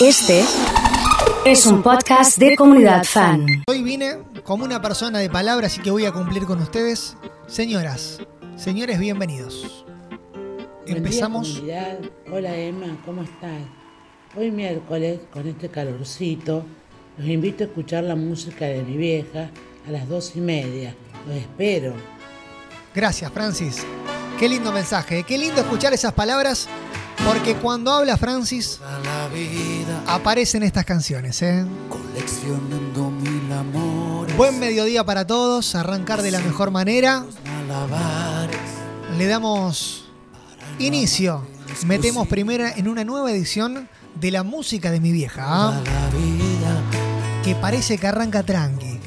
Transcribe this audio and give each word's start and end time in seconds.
Este 0.00 0.42
es 1.44 1.66
un 1.66 1.82
podcast 1.82 2.38
de 2.38 2.56
comunidad 2.56 3.04
fan. 3.04 3.46
Hoy 3.68 3.82
vine 3.82 4.18
como 4.44 4.64
una 4.64 4.80
persona 4.80 5.18
de 5.18 5.28
palabra, 5.28 5.66
así 5.66 5.82
que 5.82 5.90
voy 5.90 6.06
a 6.06 6.12
cumplir 6.12 6.46
con 6.46 6.58
ustedes. 6.60 7.16
Señoras, 7.46 8.18
señores, 8.56 8.98
bienvenidos. 8.98 9.84
Buen 10.84 10.96
Empezamos. 10.96 11.62
día, 11.62 11.98
comunidad. 11.98 12.10
Hola 12.32 12.56
Emma, 12.56 12.86
¿cómo 13.04 13.22
estás? 13.22 13.60
Hoy 14.36 14.50
miércoles, 14.50 15.20
con 15.30 15.46
este 15.46 15.68
calorcito, 15.68 16.64
los 17.18 17.28
invito 17.28 17.64
a 17.64 17.66
escuchar 17.66 18.04
la 18.04 18.16
música 18.16 18.64
de 18.64 18.82
mi 18.82 18.96
vieja 18.96 19.50
a 19.86 19.90
las 19.90 20.08
dos 20.08 20.34
y 20.34 20.40
media. 20.40 20.94
Los 21.28 21.36
espero. 21.36 21.92
Gracias, 22.94 23.30
Francis. 23.32 23.84
Qué 24.38 24.48
lindo 24.48 24.72
mensaje, 24.72 25.24
qué 25.24 25.36
lindo 25.36 25.60
escuchar 25.60 25.92
esas 25.92 26.14
palabras, 26.14 26.68
porque 27.26 27.54
cuando 27.56 27.92
habla 27.92 28.16
Francis 28.16 28.80
aparecen 30.06 30.62
estas 30.62 30.84
canciones. 30.84 31.42
¿eh? 31.42 31.64
coleccionando 31.88 33.10
mil 33.10 33.52
amores 33.52 34.36
Buen 34.36 34.58
mediodía 34.58 35.04
para 35.04 35.26
todos, 35.26 35.74
arrancar 35.74 36.22
de 36.22 36.30
la 36.30 36.40
mejor 36.40 36.70
manera. 36.70 37.24
Le 39.18 39.26
damos 39.26 40.06
inicio. 40.78 41.46
Metemos 41.86 42.26
primera 42.26 42.72
en 42.72 42.88
una 42.88 43.04
nueva 43.04 43.30
edición 43.30 43.88
de 44.14 44.30
la 44.30 44.42
música 44.42 44.90
de 44.90 45.00
mi 45.00 45.12
vieja, 45.12 45.80
vida 46.12 46.82
que 47.44 47.54
parece 47.54 47.96
que 47.96 48.06
arranca 48.06 48.42
tranqui, 48.42 48.98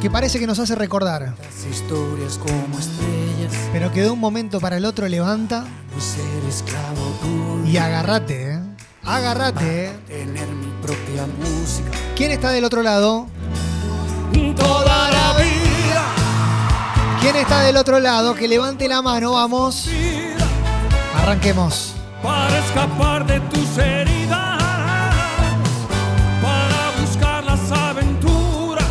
que 0.00 0.10
parece 0.10 0.38
que 0.38 0.46
nos 0.46 0.58
hace 0.58 0.74
recordar, 0.74 1.34
las 1.38 1.64
historias 1.66 2.38
como 2.38 2.78
estrellas 2.78 3.29
pero 3.72 3.92
que 3.92 4.02
de 4.02 4.10
un 4.10 4.18
momento 4.18 4.60
para 4.60 4.76
el 4.76 4.84
otro 4.84 5.08
levanta 5.08 5.64
y 7.66 7.76
agárrate, 7.76 8.54
¿eh? 8.54 8.60
agárrate. 9.04 9.86
¿eh? 9.86 9.92
tener 10.08 10.48
mi 10.48 10.66
propia 10.82 11.26
música 11.38 11.90
¿Quién 12.16 12.32
está 12.32 12.50
del 12.50 12.64
otro 12.64 12.82
lado? 12.82 13.26
toda 14.56 15.10
la 15.10 15.32
vida 15.38 16.04
¿Quién 17.20 17.36
está 17.36 17.60
del 17.62 17.76
otro 17.76 18.00
lado? 18.00 18.34
Que 18.34 18.48
levante 18.48 18.88
la 18.88 19.02
mano, 19.02 19.32
vamos. 19.32 19.88
Arranquemos. 21.14 21.94
para 22.22 22.58
escapar 22.58 23.26
de 23.26 23.40
tus 23.40 23.76
heridas, 23.76 24.58
para 26.42 26.90
buscar 26.98 27.44
las 27.44 27.70
aventuras, 27.70 28.86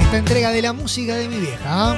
Esta 0.00 0.16
entrega 0.18 0.50
de 0.50 0.62
la 0.62 0.72
música 0.72 1.14
de 1.14 1.28
mi 1.28 1.38
vieja. 1.38 1.94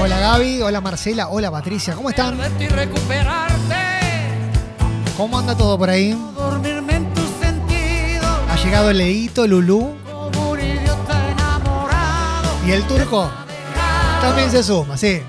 Hola 0.00 0.18
Gaby, 0.20 0.62
hola 0.62 0.80
Marcela, 0.80 1.28
hola 1.28 1.50
Patricia, 1.50 1.94
¿cómo 1.94 2.08
están? 2.10 2.38
¿Cómo 5.16 5.38
anda 5.38 5.56
todo 5.56 5.76
por 5.76 5.90
ahí? 5.90 6.16
Ha 8.48 8.56
llegado 8.62 8.90
el 8.90 8.98
Leito, 8.98 9.46
Lulú 9.46 9.96
y 12.66 12.70
el 12.70 12.84
turco 12.84 13.30
también 14.20 14.50
se 14.50 14.62
suma, 14.62 14.96
sí. 14.96 15.20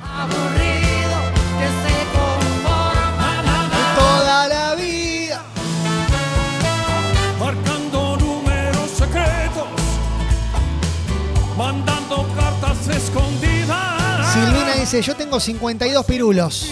Dice, 14.92 15.04
yo 15.04 15.16
tengo 15.16 15.40
52 15.40 16.04
pirulos, 16.06 16.72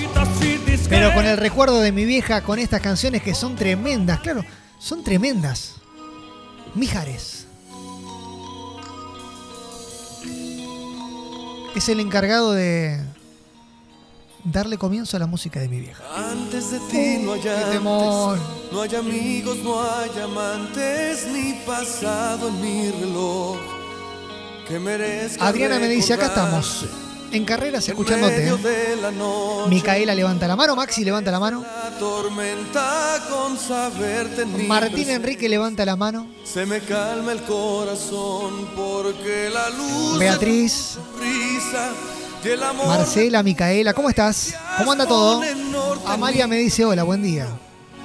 pero 0.89 1.13
con 1.13 1.25
el 1.25 1.37
recuerdo 1.37 1.79
de 1.81 1.91
mi 1.91 2.03
vieja, 2.03 2.41
con 2.41 2.57
estas 2.57 2.81
canciones 2.81 3.21
que 3.21 3.35
son 3.35 3.55
tremendas, 3.55 4.21
claro, 4.21 4.43
son 4.79 5.03
tremendas. 5.03 5.75
Mijares. 6.73 7.45
Es 11.75 11.89
el 11.89 11.99
encargado 11.99 12.53
de 12.53 12.99
darle 14.43 14.79
comienzo 14.79 15.15
a 15.17 15.19
la 15.19 15.27
música 15.27 15.59
de 15.59 15.69
mi 15.69 15.79
vieja. 15.79 16.03
Antes 16.15 16.71
de 16.71 16.79
ti 16.89 17.23
no 17.23 17.33
hay 17.33 17.41
¡Qué 17.41 17.51
antes, 17.51 17.81
no 18.71 18.81
hay 18.81 18.95
amigos, 18.95 19.57
no 19.57 19.79
hay 19.79 20.09
amantes, 20.19 21.27
ni 21.27 21.53
pasado 21.67 22.47
en 22.47 22.61
mi 22.61 22.89
reloj 22.89 23.57
que 24.67 25.37
Adriana 25.39 25.79
me 25.79 25.87
dice, 25.87 26.13
acá 26.13 26.25
estamos, 26.25 26.85
en 27.31 27.45
carreras 27.45 27.87
escuchándote. 27.87 28.45
noche, 28.45 29.69
Micaela 29.69 30.15
levanta 30.15 30.47
la 30.47 30.55
mano, 30.55 30.75
Maxi 30.75 31.03
levanta 31.03 31.31
la 31.31 31.39
mano, 31.39 31.63
tormenta 31.99 33.19
con 33.29 33.57
en 34.37 34.67
Martín. 34.67 35.09
Enrique 35.09 35.49
levanta 35.49 35.85
la 35.85 35.95
mano, 35.95 36.27
Se 36.43 36.65
me 36.65 36.79
calma 36.79 37.31
el 37.31 37.41
corazón 37.43 38.67
porque 38.75 39.49
la 39.51 39.69
luz 39.69 40.19
Beatriz, 40.19 40.97
y 42.43 42.49
el 42.49 42.63
amor 42.63 42.87
Marcela, 42.87 43.43
Micaela, 43.43 43.93
¿cómo 43.93 44.09
estás? 44.09 44.55
¿Cómo 44.77 44.91
anda 44.91 45.05
todo? 45.05 45.41
Amalia 46.05 46.47
me 46.47 46.57
dice 46.57 46.85
hola, 46.85 47.03
buen 47.03 47.21
día. 47.21 47.47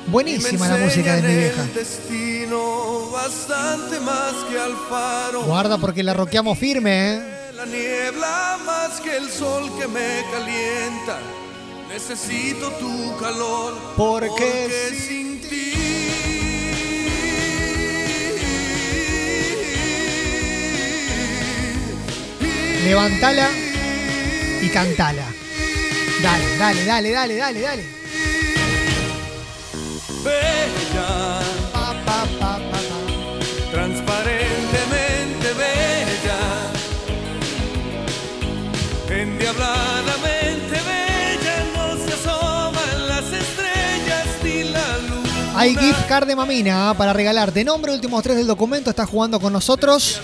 Buenísima 0.09 0.69
la 0.69 0.77
música 0.79 1.17
de 1.17 1.23
mi 1.23 1.35
vieja. 1.37 1.63
El 1.63 1.75
destino 1.75 3.11
bastante 3.13 4.01
más 4.01 4.33
que 4.51 4.59
al 4.59 4.75
faro. 4.89 5.43
Guarda 5.45 5.79
porque 5.79 6.03
la 6.03 6.13
roqueamos 6.13 6.59
firme, 6.59 7.15
¿eh? 7.15 7.42
La 7.63 7.69
niebla 7.69 8.59
más 8.67 9.01
que 9.01 9.17
el 9.17 9.31
sol 9.31 9.71
que 9.79 9.87
me 9.87 10.25
calienta. 10.33 11.21
Necesito 11.89 12.73
tu 12.73 13.17
calor. 13.21 13.79
Porque 13.97 14.91
sin 14.99 15.41
ti. 15.41 15.73
Levantala 22.85 23.49
y 24.61 24.69
cantala. 24.69 25.27
Dale, 26.21 26.57
dale, 26.59 26.85
dale, 26.85 27.11
dale, 27.13 27.37
dale, 27.37 27.61
dale. 27.61 28.02
Hay 45.63 45.77
gift 45.77 46.09
card 46.09 46.27
de 46.27 46.35
mamina 46.35 46.93
para 46.99 47.13
regalarte. 47.13 47.63
Nombre, 47.63 47.93
últimos 47.93 48.21
tres 48.21 48.37
del 48.37 48.49
documento, 48.49 48.91
estás 48.91 49.09
jugando 49.09 49.39
con 49.39 49.53
nosotros. 49.53 50.21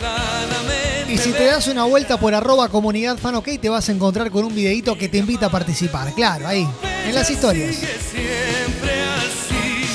Y 1.09 1.17
si 1.17 1.31
te 1.31 1.45
das 1.45 1.69
una 1.69 1.85
vuelta 1.85 2.17
por 2.17 2.35
arroba 2.35 2.69
comunidad 2.69 3.17
fan 3.19 3.41
te 3.41 3.69
vas 3.69 3.89
a 3.89 3.93
encontrar 3.93 4.33
con 4.33 4.45
un 4.45 4.53
videito 4.53 4.99
que 4.99 5.09
te 5.09 5.19
invita 5.19 5.47
a 5.47 5.49
participar. 5.49 6.13
Claro, 6.13 6.49
ahí, 6.49 6.69
en 7.07 7.15
las 7.15 7.31
historias. 7.31 7.77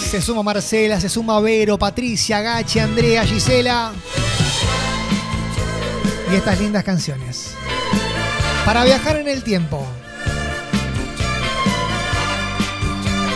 Se 0.09 0.21
suma 0.21 0.43
Marcela, 0.43 1.01
se 1.01 1.09
suma 1.09 1.41
Vero, 1.41 1.77
Patricia, 1.77 2.39
Gachi, 2.39 2.79
Andrea, 2.79 3.25
Gisela. 3.25 3.91
Y 6.31 6.35
estas 6.35 6.57
lindas 6.57 6.85
canciones. 6.85 7.49
Para 8.63 8.85
viajar 8.85 9.17
en 9.17 9.27
el 9.27 9.43
tiempo. 9.43 9.85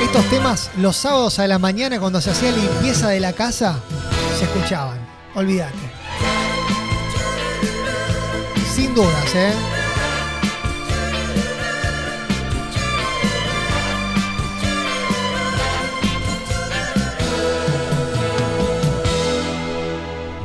Estos 0.07 0.29
temas 0.29 0.71
los 0.77 0.95
sábados 0.95 1.37
a 1.37 1.47
la 1.47 1.59
mañana 1.59 1.99
cuando 1.99 2.21
se 2.21 2.31
hacía 2.31 2.49
limpieza 2.53 3.09
de 3.09 3.19
la 3.19 3.33
casa 3.33 3.77
se 4.39 4.45
escuchaban. 4.45 4.97
Olvídate. 5.35 5.75
Sin 8.73 8.95
dudas, 8.95 9.35
¿eh? 9.35 9.51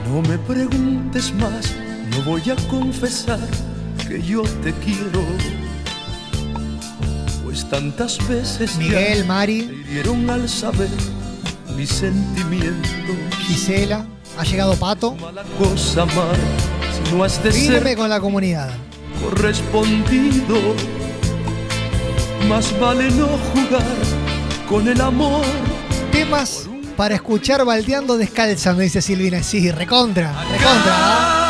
No 0.08 0.22
me 0.22 0.38
preguntes 0.38 1.32
más, 1.34 1.72
no 2.10 2.24
voy 2.24 2.42
a 2.50 2.56
confesar 2.68 3.38
que 4.08 4.20
yo 4.20 4.42
te 4.42 4.72
quiero. 4.84 5.22
Tantas 7.72 8.18
veces 8.28 8.76
Miguel, 8.76 9.24
Mari, 9.24 9.82
hirieron 9.88 10.28
al 10.28 10.46
saber 10.46 10.90
mi 11.74 11.86
sentimiento. 11.86 13.14
Gisela, 13.46 14.04
ha 14.36 14.44
llegado 14.44 14.76
Pato. 14.76 15.14
Mala 15.14 15.42
cosa 15.58 16.02
amar, 16.02 16.36
si 16.92 17.14
no 17.14 17.24
has 17.24 17.42
de 17.42 17.50
Firme 17.50 17.80
ser 17.80 17.96
con 17.96 18.10
la 18.10 18.20
comunidad. 18.20 18.74
correspondido. 19.22 20.58
Más 22.46 22.78
vale 22.78 23.10
no 23.12 23.26
jugar 23.26 23.86
con 24.68 24.86
el 24.86 25.00
amor. 25.00 25.42
Temas 26.12 26.68
para 26.94 27.14
escuchar 27.14 27.64
baldeando 27.64 28.18
descalza, 28.18 28.74
me 28.74 28.82
dice 28.84 29.00
Silvina. 29.00 29.42
Sí, 29.42 29.70
recontra, 29.70 30.30
recontra. 30.42 30.92
¿ah? 30.94 31.41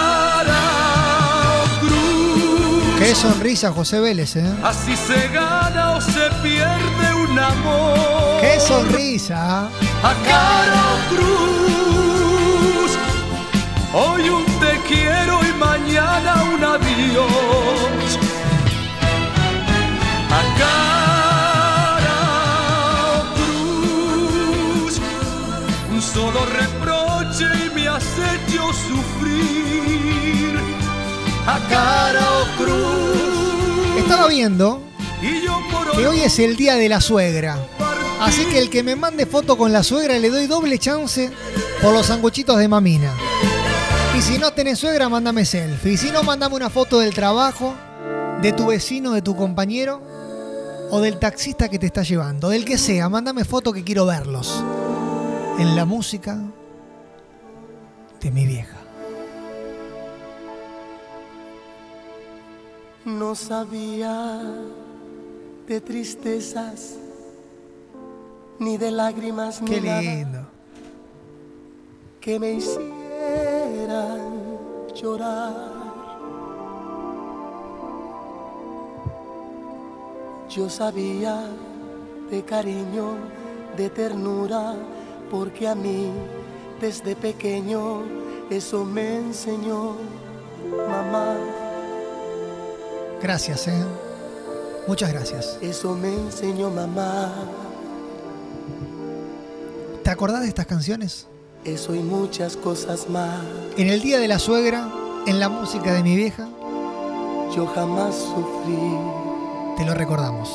Qué 3.02 3.16
sonrisa, 3.16 3.72
José 3.72 3.98
Vélez, 3.98 4.36
¿eh? 4.36 4.54
Así 4.62 4.96
se 4.96 5.26
gana 5.34 5.96
o 5.96 6.00
se 6.00 6.30
pierde 6.40 7.14
un 7.28 7.36
amor. 7.36 8.40
Qué 8.40 8.60
sonrisa. 8.60 9.64
a 9.64 10.14
cara 10.28 10.82
o 10.94 10.98
cruz. 11.12 12.92
Hoy 13.92 14.28
un 14.28 14.46
te 14.60 14.78
quiero 14.86 15.40
y 15.42 15.52
mañana 15.58 16.44
un 16.54 16.62
adiós. 16.62 18.18
A 20.30 20.42
cara 20.62 22.20
o 23.18 23.20
cruz. 23.34 25.00
Un 25.90 26.00
solo 26.00 26.46
reproche 26.46 27.46
y 27.66 27.70
me 27.74 27.88
has 27.88 28.06
hecho 28.30 28.72
sufrir. 28.72 30.54
A 31.48 31.58
cara 31.68 32.22
o. 32.38 32.41
Estaba 34.22 34.36
viendo 34.36 34.80
que 35.96 36.06
hoy 36.06 36.20
es 36.20 36.38
el 36.38 36.54
día 36.54 36.76
de 36.76 36.88
la 36.88 37.00
suegra. 37.00 37.58
Así 38.20 38.44
que 38.44 38.60
el 38.60 38.70
que 38.70 38.84
me 38.84 38.94
mande 38.94 39.26
foto 39.26 39.58
con 39.58 39.72
la 39.72 39.82
suegra 39.82 40.16
le 40.16 40.30
doy 40.30 40.46
doble 40.46 40.78
chance 40.78 41.28
por 41.82 41.92
los 41.92 42.06
sanguchitos 42.06 42.56
de 42.56 42.68
mamina. 42.68 43.12
Y 44.16 44.22
si 44.22 44.38
no 44.38 44.52
tenés 44.52 44.78
suegra, 44.78 45.08
mándame 45.08 45.44
selfie. 45.44 45.94
Y 45.94 45.96
si 45.96 46.12
no, 46.12 46.22
mándame 46.22 46.54
una 46.54 46.70
foto 46.70 47.00
del 47.00 47.12
trabajo, 47.12 47.74
de 48.40 48.52
tu 48.52 48.66
vecino, 48.66 49.10
de 49.10 49.22
tu 49.22 49.34
compañero 49.34 50.00
o 50.92 51.00
del 51.00 51.18
taxista 51.18 51.68
que 51.68 51.80
te 51.80 51.86
está 51.86 52.04
llevando. 52.04 52.48
Del 52.48 52.64
que 52.64 52.78
sea, 52.78 53.08
mándame 53.08 53.44
foto 53.44 53.72
que 53.72 53.82
quiero 53.82 54.06
verlos. 54.06 54.62
En 55.58 55.74
la 55.74 55.84
música 55.84 56.38
de 58.20 58.30
mi 58.30 58.46
vieja. 58.46 58.81
No 63.04 63.34
sabía 63.34 64.40
de 65.66 65.80
tristezas, 65.80 66.96
ni 68.58 68.76
de 68.76 68.90
lágrimas, 68.92 69.60
Qué 69.64 69.80
ni 69.80 69.86
nada 69.88 70.00
lindo. 70.02 70.46
que 72.20 72.38
me 72.38 72.52
hicieran 72.52 74.20
llorar. 74.94 75.72
Yo 80.48 80.68
sabía 80.70 81.44
de 82.30 82.42
cariño, 82.44 83.14
de 83.76 83.90
ternura, 83.90 84.74
porque 85.30 85.66
a 85.66 85.74
mí 85.74 86.08
desde 86.80 87.16
pequeño 87.16 88.02
eso 88.50 88.84
me 88.84 89.16
enseñó 89.16 89.96
mamá. 90.88 91.36
Gracias, 93.22 93.68
¿eh? 93.68 93.84
Muchas 94.86 95.12
gracias. 95.12 95.58
Eso 95.60 95.94
me 95.94 96.12
enseñó 96.12 96.70
mamá. 96.70 97.32
¿Te 100.02 100.10
acordás 100.10 100.42
de 100.42 100.48
estas 100.48 100.66
canciones? 100.66 101.28
Eso 101.64 101.94
y 101.94 102.00
muchas 102.00 102.56
cosas 102.56 103.08
más. 103.08 103.40
En 103.76 103.88
el 103.88 104.00
día 104.02 104.18
de 104.18 104.26
la 104.26 104.38
suegra, 104.40 104.88
en 105.26 105.38
la 105.38 105.48
música 105.48 105.92
de 105.92 106.02
mi 106.02 106.16
vieja, 106.16 106.48
Yo 107.54 107.66
jamás 107.66 108.14
sufrí. 108.16 108.96
te 109.76 109.84
lo 109.84 109.94
recordamos. 109.94 110.50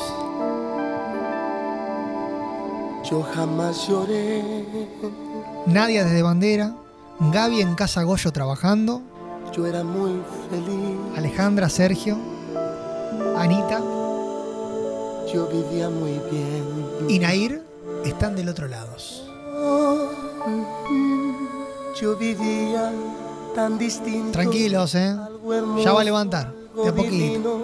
Yo 3.08 3.22
jamás 3.22 3.88
lloré. 3.88 4.42
Nadia 5.66 6.04
desde 6.04 6.22
Bandera, 6.22 6.74
Gaby 7.20 7.62
en 7.62 7.74
Casa 7.74 8.02
Goyo 8.02 8.30
trabajando, 8.32 9.00
Yo 9.56 9.64
era 9.66 9.82
muy 9.82 10.20
feliz. 10.50 10.98
Alejandra, 11.16 11.70
Sergio, 11.70 12.18
Anita 13.38 13.80
Yo 15.32 15.46
vivía 15.46 15.88
muy 15.90 16.20
bien. 16.30 16.64
y 17.08 17.18
Nair 17.18 17.62
están 18.04 18.34
del 18.36 18.48
otro 18.48 18.66
lado. 18.68 18.88
Yo 22.00 22.16
vivía 22.16 22.92
tan 23.54 23.76
distinto. 23.78 24.32
Tranquilos, 24.32 24.94
¿eh? 24.94 25.16
Ya 25.84 25.92
va 25.92 26.00
a 26.00 26.04
levantar, 26.04 26.52
de 26.82 26.88
a 26.88 26.94
poquito. 26.94 27.12
divino, 27.12 27.58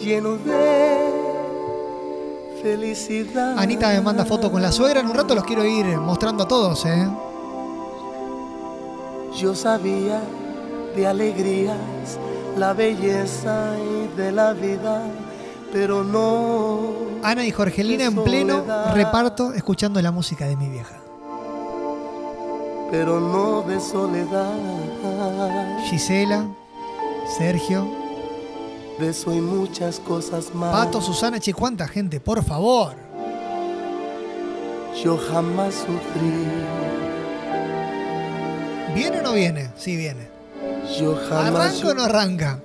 Lleno 0.00 0.36
de 0.36 1.12
felicidad. 2.62 3.58
Anita 3.58 3.88
me 3.88 4.00
manda 4.00 4.24
foto 4.24 4.50
con 4.50 4.62
la 4.62 4.70
suegra, 4.72 5.00
en 5.00 5.06
un 5.08 5.14
rato 5.14 5.34
los 5.34 5.44
quiero 5.44 5.64
ir 5.64 5.84
mostrando 5.98 6.44
a 6.44 6.48
todos, 6.48 6.84
¿eh? 6.86 7.08
Yo 9.38 9.54
sabía 9.54 10.20
de 10.94 11.06
alegrías, 11.06 11.78
la 12.56 12.72
belleza 12.72 13.74
y 13.78 14.16
de 14.16 14.32
la 14.32 14.52
vida, 14.52 15.02
pero 15.72 16.04
no. 16.04 16.80
Ana 17.22 17.44
y 17.46 17.50
Jorgelina 17.50 18.04
en 18.04 18.22
pleno 18.22 18.64
reparto 18.94 19.52
escuchando 19.52 20.00
la 20.02 20.10
música 20.10 20.46
de 20.46 20.56
mi 20.56 20.68
vieja. 20.68 20.96
Pero 22.90 23.20
no 23.20 23.62
de 23.62 23.80
soledad. 23.80 24.52
Gisela, 25.88 26.46
Sergio, 27.38 27.86
De 28.98 29.08
eso 29.08 29.32
y 29.32 29.40
muchas 29.40 29.98
cosas 29.98 30.54
más. 30.54 30.72
Pato, 30.72 31.00
Susana, 31.00 31.40
che, 31.40 31.54
cuánta 31.54 31.88
gente, 31.88 32.20
por 32.20 32.44
favor. 32.44 32.94
Yo 35.02 35.16
jamás 35.16 35.74
sufrí. 35.74 36.46
¿Viene 38.94 39.20
o 39.20 39.22
no 39.22 39.32
viene? 39.32 39.70
Sí, 39.76 39.96
viene. 39.96 40.31
Yo 40.98 41.16
jamás. 41.28 41.54
¿Arranca 41.72 41.88
o 41.88 41.94
no 41.94 42.02
arranca? 42.04 42.58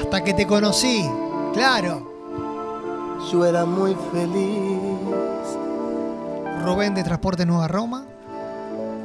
Hasta 0.00 0.22
que 0.24 0.34
te 0.34 0.46
conocí, 0.46 1.08
claro. 1.54 2.10
Yo 3.30 3.46
era 3.46 3.64
muy 3.64 3.96
feliz. 4.12 4.78
Rubén 6.64 6.94
de 6.94 7.02
Transporte 7.02 7.46
Nueva 7.46 7.68
Roma. 7.68 8.04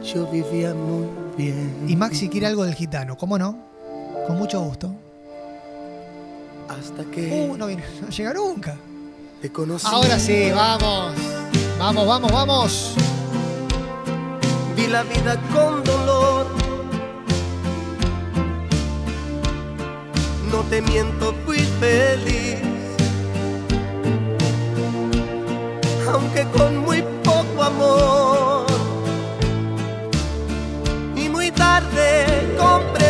Yo 0.03 0.27
vivía 0.27 0.73
muy 0.73 1.07
bien. 1.37 1.85
Y 1.87 1.95
Maxi 1.95 2.29
quiere 2.29 2.47
algo 2.47 2.63
del 2.63 2.75
gitano, 2.75 3.17
¿cómo 3.17 3.37
no? 3.37 3.57
Con 4.27 4.37
mucho 4.37 4.59
gusto. 4.61 4.91
Hasta 6.69 7.03
que 7.11 7.47
Uh, 7.49 7.55
no 7.57 7.67
no 7.67 8.09
llega 8.09 8.33
nunca. 8.33 8.75
te 9.41 9.51
conocí. 9.51 9.87
Ahora 9.89 10.19
sí, 10.19 10.51
vamos. 10.53 11.13
Vamos, 11.79 12.07
vamos, 12.07 12.31
vamos. 12.31 12.95
Vi 14.75 14.87
la 14.87 15.03
vida 15.03 15.39
con 15.53 15.83
dolor. 15.83 16.47
No 20.51 20.63
te 20.69 20.81
miento, 20.81 21.33
fui 21.45 21.59
feliz. 21.79 22.61
Aunque 26.11 26.45
con 26.57 26.77
muy 26.77 27.03
poco 27.23 27.63
amor. 27.63 28.65
Y 31.15 31.29
muy 31.29 31.51
tarde 31.51 32.55
comprendí 32.57 33.06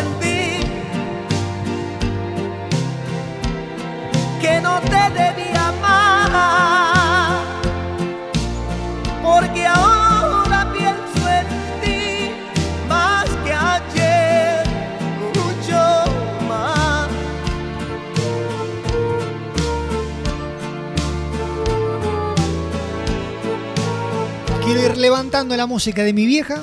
levantando 25.17 25.57
la 25.57 25.65
música 25.65 26.03
de 26.03 26.13
mi 26.13 26.27
vieja. 26.27 26.59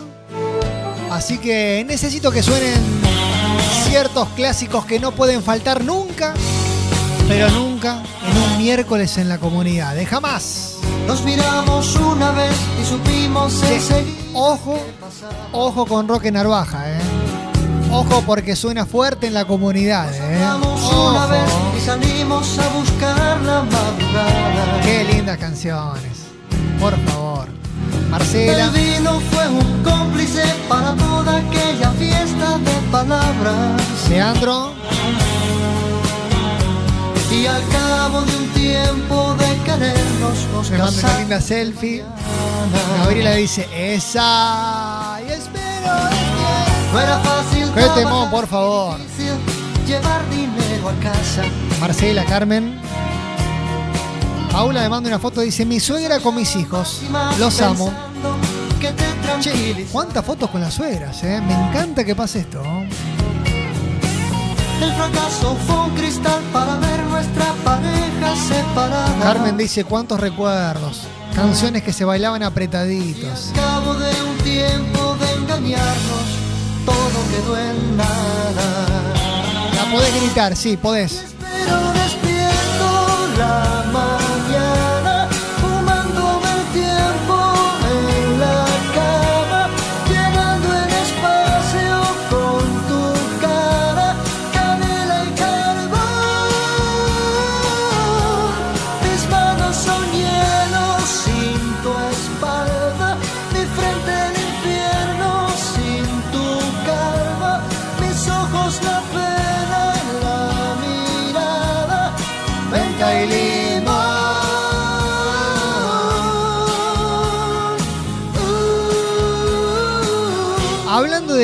Así 1.10 1.38
que 1.38 1.84
necesito 1.88 2.30
que 2.30 2.40
suenen 2.40 2.80
ciertos 3.88 4.28
clásicos 4.36 4.84
que 4.86 5.00
no 5.00 5.10
pueden 5.10 5.42
faltar 5.42 5.82
nunca, 5.82 6.34
pero 7.26 7.50
nunca 7.50 8.00
en 8.24 8.36
un 8.52 8.58
miércoles 8.58 9.18
en 9.18 9.28
la 9.28 9.38
comunidad. 9.38 9.96
De 9.96 10.06
jamás. 10.06 10.76
Nos 11.08 11.24
miramos 11.24 11.96
una 11.96 12.30
vez 12.30 12.54
y 12.80 12.84
supimos 12.84 13.60
enseguida. 13.64 14.18
ojo, 14.34 14.78
ojo 15.50 15.86
con 15.86 16.06
Roque 16.06 16.30
Narvaja, 16.30 16.92
eh. 16.92 17.00
Ojo 17.90 18.22
porque 18.24 18.54
suena 18.54 18.86
fuerte 18.86 19.26
en 19.26 19.34
la 19.34 19.46
comunidad, 19.46 20.14
eh. 20.14 20.34
Miramos 20.34 20.92
una 20.92 21.26
vez 21.26 21.42
y 21.42 21.78
Ojo. 21.78 21.84
salimos 21.84 22.58
a 22.60 22.68
buscar 22.68 23.40
la 23.40 23.62
madrugada. 23.62 24.80
Qué 24.84 25.02
lindas 25.12 25.38
canciones. 25.38 26.12
Por 26.78 26.96
favor. 27.00 27.53
Marcela. 28.14 28.66
El 28.66 28.70
vino 28.70 29.20
fue 29.32 29.48
un 29.48 29.82
cómplice 29.82 30.44
para 30.68 30.94
toda 30.94 31.38
aquella 31.38 31.90
fiesta 31.98 32.58
de 32.58 32.72
palabras. 32.92 33.82
Leandro. 34.08 34.72
Y 37.32 37.46
al 37.46 37.62
cabo 37.70 38.20
de 38.20 38.36
un 38.36 38.48
tiempo 38.50 39.34
de 39.34 39.56
querernos 39.64 40.46
nos 40.52 40.70
Me 40.70 40.78
manda 40.78 41.00
una 41.00 41.18
linda 41.18 41.40
selfie. 41.40 42.04
Gabriela 43.00 43.34
dice, 43.34 43.66
esa. 43.74 45.18
Y 45.26 45.32
espero. 45.32 45.94
No 46.92 47.00
era 47.00 47.18
fácil. 47.18 47.68
Qué 47.74 48.06
por 48.30 48.46
favor. 48.46 49.00
llevar 49.88 50.30
dinero 50.30 50.88
a 50.88 51.02
casa. 51.02 51.42
Marcela, 51.80 52.24
Carmen. 52.26 52.78
Paula 54.54 54.82
me 54.82 54.88
manda 54.88 55.08
una 55.08 55.18
foto, 55.18 55.40
dice, 55.40 55.66
mi 55.66 55.80
suegra 55.80 56.20
con 56.20 56.36
mis 56.36 56.54
hijos. 56.54 57.00
Los 57.40 57.60
amo. 57.60 57.92
Che, 59.40 59.84
cuántas 59.90 60.24
fotos 60.24 60.48
con 60.48 60.60
las 60.60 60.74
suegras, 60.74 61.24
eh. 61.24 61.40
Me 61.44 61.52
encanta 61.52 62.04
que 62.04 62.14
pase 62.14 62.38
esto. 62.38 62.62
El 64.80 64.92
fracaso 64.92 65.56
fue 65.66 65.76
un 65.76 65.90
cristal 65.96 66.40
para 66.52 66.76
ver 66.76 67.02
nuestra 67.06 67.52
pareja 67.64 68.36
separada. 68.36 69.18
Carmen 69.20 69.56
dice, 69.56 69.82
cuántos 69.82 70.20
recuerdos. 70.20 71.00
Canciones 71.34 71.82
que 71.82 71.92
se 71.92 72.04
bailaban 72.04 72.44
apretaditos. 72.44 73.48
Al 73.48 73.54
cabo 73.54 73.94
de 73.94 74.22
un 74.22 74.38
tiempo 74.38 75.16
de 75.16 75.32
engañarnos, 75.32 76.28
todo 76.86 77.20
quedó 77.32 77.58
en 77.58 77.96
nada. 77.96 78.86
La 79.74 79.90
podés 79.90 80.14
gritar, 80.14 80.54
sí, 80.54 80.76
podés. 80.76 81.33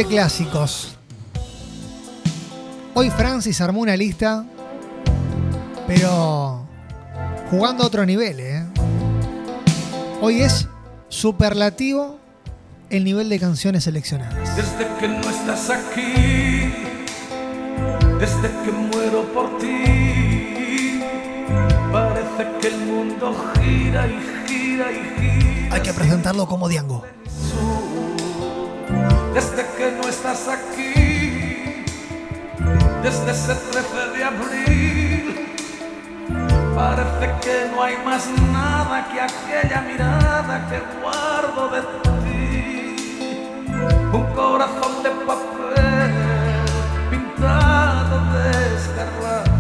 De 0.01 0.07
clásicos. 0.07 0.97
Hoy 2.95 3.11
Francis 3.11 3.61
armó 3.61 3.81
una 3.81 3.99
lista, 3.99 4.47
pero 5.87 6.67
jugando 7.51 7.85
a 7.85 7.87
otro 7.87 8.07
nivel, 8.07 8.41
¿eh? 8.41 8.65
Hoy 10.23 10.41
es 10.41 10.67
superlativo 11.11 12.19
el 12.89 13.05
nivel 13.05 13.29
de 13.29 13.39
canciones 13.39 13.85
seleccionadas. 13.85 14.57
Desde 14.57 14.89
que 14.99 15.07
no 15.07 15.21
estás 15.21 15.69
aquí, 15.69 16.73
desde 18.19 18.49
que 18.65 18.73
muero 18.73 19.31
por 19.35 19.59
ti, 19.59 21.01
parece 21.93 22.59
que 22.59 22.69
el 22.69 22.79
mundo 22.87 23.53
gira 23.55 24.09
y 24.09 24.49
gira 24.49 24.93
y 24.93 25.21
gira. 25.21 25.75
Hay 25.75 25.83
que 25.83 25.93
presentarlo 25.93 26.47
como 26.47 26.71
Diango. 26.71 27.05
Desde 29.35 29.65
que 29.77 29.93
no 29.93 30.09
estás 30.09 30.49
aquí, 30.49 31.85
desde 33.01 33.31
ese 33.31 33.55
13 33.55 34.11
de 34.17 34.25
abril, 34.25 35.55
parece 36.75 37.27
que 37.41 37.71
no 37.71 37.83
hay 37.83 37.97
más 38.05 38.27
nada 38.53 39.09
que 39.09 39.21
aquella 39.21 39.83
mirada 39.83 40.67
que 40.69 40.81
guardo 41.01 41.69
de 41.69 41.81
ti. 42.03 43.67
Un 44.13 44.27
corazón 44.35 45.03
de 45.05 45.11
papel 45.11 46.13
pintado 47.09 48.17
de 48.35 48.51
escarlata, 48.77 49.51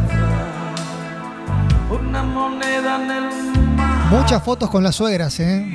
una 1.90 2.22
moneda 2.24 2.96
en 2.96 3.10
el. 3.10 3.49
Muchas 4.10 4.42
fotos 4.42 4.68
con 4.70 4.82
las 4.82 4.96
suegras, 4.96 5.38
¿eh? 5.40 5.66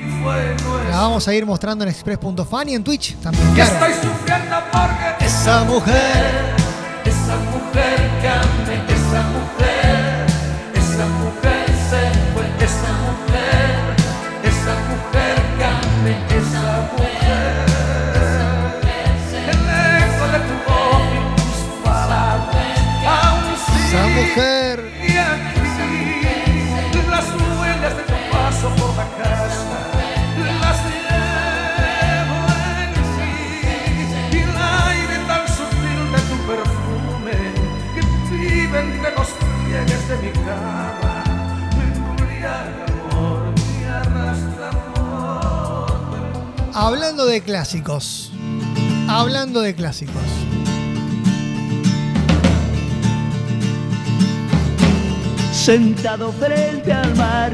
La 0.89 0.97
vamos 1.01 1.27
a 1.27 1.33
ir 1.33 1.45
mostrando 1.45 1.83
en 1.85 1.89
express.fan 1.89 2.69
y 2.69 2.75
en 2.75 2.83
Twitch 2.83 3.15
también. 3.17 3.47
Que 3.53 3.61
Claro. 3.61 3.73
estoy 3.85 3.93
sufriendo 4.09 4.55
porque 4.71 5.25
Esa 5.25 5.63
mujer. 5.63 6.55
Esa 7.05 7.37
mujer 7.51 8.09
que 8.21 8.27
De 47.25 47.41
clásicos. 47.41 48.31
Hablando 49.07 49.61
de 49.61 49.73
clásicos. 49.73 50.21
sentado 55.51 56.31
frente 56.33 56.93
al 56.93 57.15
mar. 57.15 57.51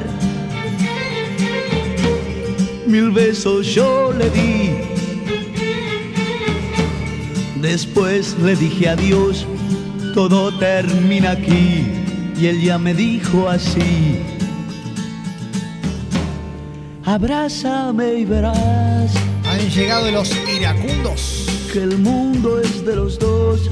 Mil 2.85 3.11
besos 3.11 3.67
yo 3.67 4.11
le 4.11 4.29
di. 4.31 4.71
Después 7.61 8.37
le 8.39 8.57
dije 8.57 8.89
adiós, 8.89 9.47
todo 10.13 10.51
termina 10.59 11.31
aquí. 11.31 11.85
Y 12.37 12.47
él 12.47 12.61
ya 12.61 12.77
me 12.77 12.93
dijo 12.93 13.47
así. 13.47 14.19
Abrázame 17.05 18.15
y 18.15 18.25
verás 18.25 19.20
Han 19.61 19.69
llegado 19.69 20.09
los 20.09 20.31
iracundos. 20.57 21.45
que 21.71 21.83
el 21.83 21.99
mundo 21.99 22.59
es 22.59 22.83
de 22.83 22.95
los 22.95 23.19
dos. 23.19 23.69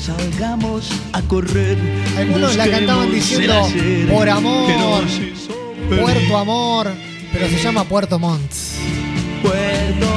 Salgamos 0.00 0.88
a 1.12 1.20
correr. 1.22 1.76
Algunos 2.16 2.54
la 2.56 2.70
cantaban 2.70 3.10
diciendo, 3.10 3.68
"Por 4.10 4.28
amor, 4.28 4.70
nos 4.70 5.10
hizo 5.10 5.50
feliz". 5.88 6.02
Puerto 6.02 6.36
Amor. 6.38 6.88
Pero 7.32 7.48
se 7.48 7.58
llama 7.60 7.82
Puerto 7.84 8.18
Montt. 8.20 8.52
Puerto 9.42 10.15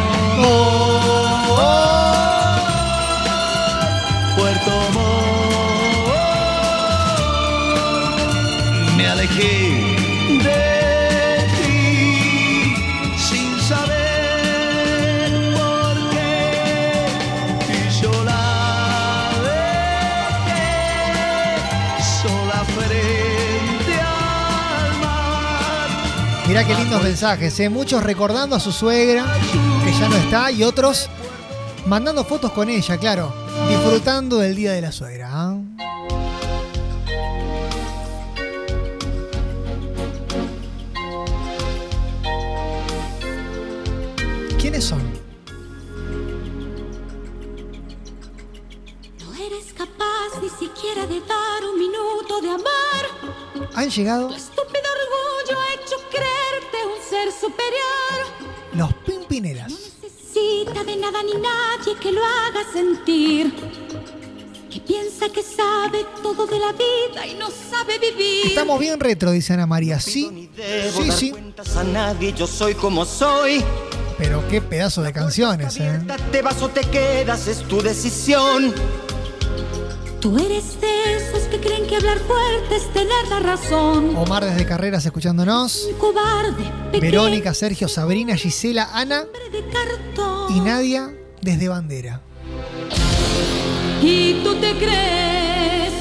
Mirá 26.60 26.76
qué 26.76 26.84
lindos 26.84 27.02
mensajes, 27.02 27.58
¿eh? 27.62 27.70
Muchos 27.70 28.04
recordando 28.04 28.54
a 28.54 28.60
su 28.60 28.74
suegra, 28.74 29.26
que 29.86 29.94
ya 29.94 30.10
no 30.10 30.18
está, 30.18 30.52
y 30.52 30.64
otros 30.64 31.08
mandando 31.86 32.26
fotos 32.26 32.52
con 32.52 32.70
ella, 32.70 32.98
claro. 32.98 33.34
Disfrutando 33.70 34.40
del 34.40 34.58
día 34.58 34.74
de 34.74 34.82
la 34.82 34.92
suegra. 34.92 35.30
¿ah? 35.32 35.56
¿Quiénes 44.60 44.84
son? 44.84 45.02
No 49.22 49.34
eres 49.34 49.72
capaz 49.78 50.42
ni 50.42 50.50
siquiera 50.50 51.08
de 51.08 51.22
dar 51.22 51.64
un 51.72 51.80
minuto 51.80 52.42
de 52.42 52.50
amar. 52.50 53.70
Han 53.76 53.90
llegado 53.90 54.30
superior. 57.50 58.50
los 58.74 58.94
Pimpineras. 59.06 59.72
Necesita 59.72 60.84
de 60.84 60.96
nada 60.98 61.24
ni 61.24 61.34
nadie 61.34 62.00
que 62.00 62.12
lo 62.12 62.22
haga 62.24 62.62
sentir. 62.72 63.54
Que 64.70 64.80
piensa 64.82 65.30
que 65.30 65.42
sabe 65.42 66.06
todo 66.22 66.46
de 66.46 66.60
la 66.60 66.72
vida 66.74 67.26
y 67.26 67.34
no 67.34 67.48
sabe 67.50 67.98
vivir. 67.98 68.48
Estamos 68.48 68.80
bien 68.80 69.00
retro, 69.00 69.32
dice 69.32 69.54
Ana 69.54 69.66
María. 69.66 70.00
Sí, 70.00 70.50
sí, 70.56 71.08
dar 71.08 71.18
sí. 71.18 71.32
cuentas 71.32 71.76
a 71.76 71.84
nadie, 71.84 72.34
yo 72.34 72.46
soy 72.46 72.76
como 72.76 73.04
soy. 73.06 73.64
Pero 74.18 74.48
qué 74.50 74.62
pedazo 74.62 75.02
de 75.02 75.12
canciones, 75.12 75.78
¿eh? 75.78 76.00
Te 76.32 76.42
vas 76.42 76.62
o 76.62 76.70
te 76.70 76.82
quedas, 76.82 77.48
es 77.48 77.60
tu 77.68 77.82
decisión. 77.82 78.76
Tú 80.22 80.38
eres 80.38 80.82
de 80.82 81.16
esos 81.16 81.44
que 81.44 81.60
creen 81.62 81.88
que 81.88 81.96
hablar 81.96 82.20
fuerte 82.20 82.76
es 82.76 82.92
tener 82.92 83.28
la 83.30 83.40
razón. 83.40 84.16
Omar 84.18 84.44
desde 84.44 84.66
Carreras 84.66 85.06
escuchándonos. 85.06 85.88
Cobarde, 85.98 87.00
Verónica, 87.00 87.54
Sergio, 87.54 87.88
Sabrina, 87.88 88.36
Gisela, 88.36 88.90
Ana 88.92 89.24
y 90.50 90.60
Nadia 90.60 91.14
desde 91.42 91.70
Bandera. 91.70 92.22
Y 94.02 94.44
tú 94.44 94.56
te 94.56 94.78
crees 94.78 95.94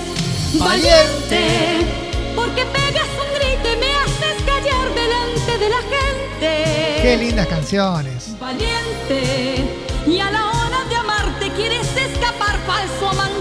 Valiente. 0.59 1.87
Porque 2.35 2.65
pegas 2.65 3.09
un 3.23 3.35
grito 3.39 3.69
y 3.73 3.77
me 3.77 3.93
haces 3.93 4.43
callar 4.45 4.95
delante 4.95 5.59
de 5.59 5.69
la 5.69 5.83
gente. 5.95 7.03
Qué 7.03 7.17
lindas 7.19 7.47
canciones. 7.47 8.39
Valiente. 8.41 9.65
Y 10.07 10.19
a 10.19 10.31
la 10.31 10.47
hora 10.47 10.85
de 10.89 10.97
amarte 10.97 11.51
quieres 11.53 11.87
escapar, 11.97 12.59
falso 12.67 13.11
amante. 13.11 13.38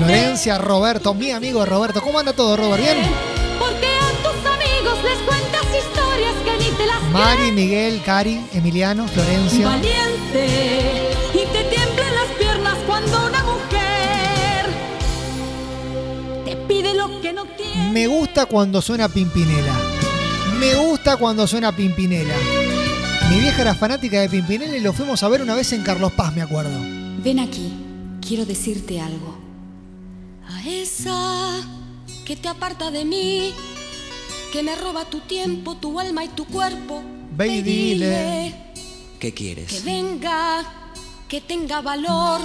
Florencia, 0.00 0.56
Roberto, 0.56 1.12
mi 1.12 1.30
amigo 1.30 1.66
Roberto. 1.66 2.00
¿Cómo 2.00 2.18
anda 2.18 2.32
todo, 2.32 2.56
Robert? 2.56 2.82
¿Bien? 2.82 2.96
Porque 3.58 3.86
a 3.86 4.10
tus 4.22 4.34
amigos 4.50 4.98
les 5.04 5.18
cuentas 5.28 5.62
historias 5.76 6.34
que 6.42 6.64
ni 6.64 6.70
te 6.74 6.86
las 6.86 7.02
Mari, 7.12 7.52
Miguel, 7.52 8.02
Cari, 8.02 8.40
Emiliano, 8.54 9.06
Florencia. 9.08 9.66
Valiente. 9.66 11.10
Y 11.34 11.46
te 11.52 11.64
tiemblan 11.64 12.14
las 12.14 12.28
piernas 12.38 12.76
cuando 12.86 13.26
una 13.26 13.42
mujer 13.44 14.66
te 16.46 16.56
pide 16.66 16.94
lo 16.94 17.20
que 17.20 17.34
no 17.34 17.44
tiene. 17.44 17.90
Me 17.92 18.06
gusta 18.06 18.46
cuando 18.46 18.80
suena 18.80 19.06
Pimpinela. 19.06 19.74
Me 20.58 20.76
gusta 20.76 21.18
cuando 21.18 21.46
suena 21.46 21.76
Pimpinela. 21.76 22.36
Mi 23.28 23.38
vieja 23.38 23.60
era 23.60 23.74
fanática 23.74 24.18
de 24.22 24.30
Pimpinela 24.30 24.78
y 24.78 24.80
lo 24.80 24.94
fuimos 24.94 25.22
a 25.22 25.28
ver 25.28 25.42
una 25.42 25.54
vez 25.54 25.74
en 25.74 25.82
Carlos 25.82 26.12
Paz, 26.12 26.34
me 26.34 26.40
acuerdo. 26.40 26.78
Ven 27.22 27.38
aquí, 27.38 27.70
quiero 28.26 28.46
decirte 28.46 28.98
algo. 28.98 29.39
A 30.52 30.68
esa 30.68 31.60
que 32.24 32.36
te 32.36 32.48
aparta 32.48 32.90
de 32.90 33.04
mí, 33.04 33.54
que 34.52 34.62
me 34.62 34.74
roba 34.74 35.04
tu 35.04 35.20
tiempo, 35.20 35.76
tu 35.76 36.00
alma 36.00 36.24
y 36.24 36.28
tu 36.28 36.44
cuerpo. 36.46 37.02
Ve 37.32 37.46
y 37.48 37.62
dile. 37.62 38.54
¿Qué 39.20 39.28
que 39.28 39.34
quieres? 39.34 39.84
venga, 39.84 40.64
que 41.28 41.40
tenga 41.40 41.80
valor, 41.82 42.40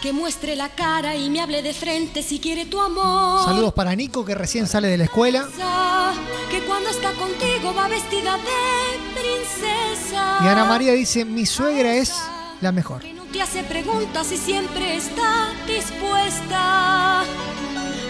que 0.00 0.12
muestre 0.12 0.54
la 0.54 0.68
cara 0.68 1.16
y 1.16 1.28
me 1.30 1.40
hable 1.40 1.62
de 1.62 1.74
frente 1.74 2.22
si 2.22 2.38
quiere 2.38 2.66
tu 2.66 2.80
amor. 2.80 3.44
Saludos 3.46 3.72
para 3.72 3.94
Nico 3.96 4.24
que 4.24 4.34
recién 4.34 4.66
sale 4.68 4.88
de 4.88 4.98
la 4.98 5.04
escuela. 5.04 5.48
Esa 5.52 6.12
Que 6.50 6.60
cuando 6.60 6.90
está 6.90 7.12
contigo 7.14 7.74
va 7.74 7.88
vestida 7.88 8.36
de 8.36 9.20
princesa. 9.20 10.38
Y 10.44 10.46
Ana 10.46 10.66
María 10.66 10.92
dice, 10.92 11.24
mi 11.24 11.46
suegra 11.46 11.94
es 11.94 12.14
la 12.60 12.70
mejor. 12.70 13.02
No 13.32 13.38
te 13.38 13.42
hace 13.44 13.64
preguntas 13.64 14.30
y 14.30 14.36
siempre 14.36 14.94
está 14.94 15.54
dispuesta. 15.66 17.22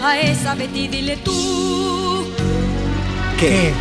A 0.03 0.19
esa 0.19 0.53
Betty 0.53 0.89
dile 0.89 1.15
tú 1.15 2.27
¿Qué? 3.39 3.71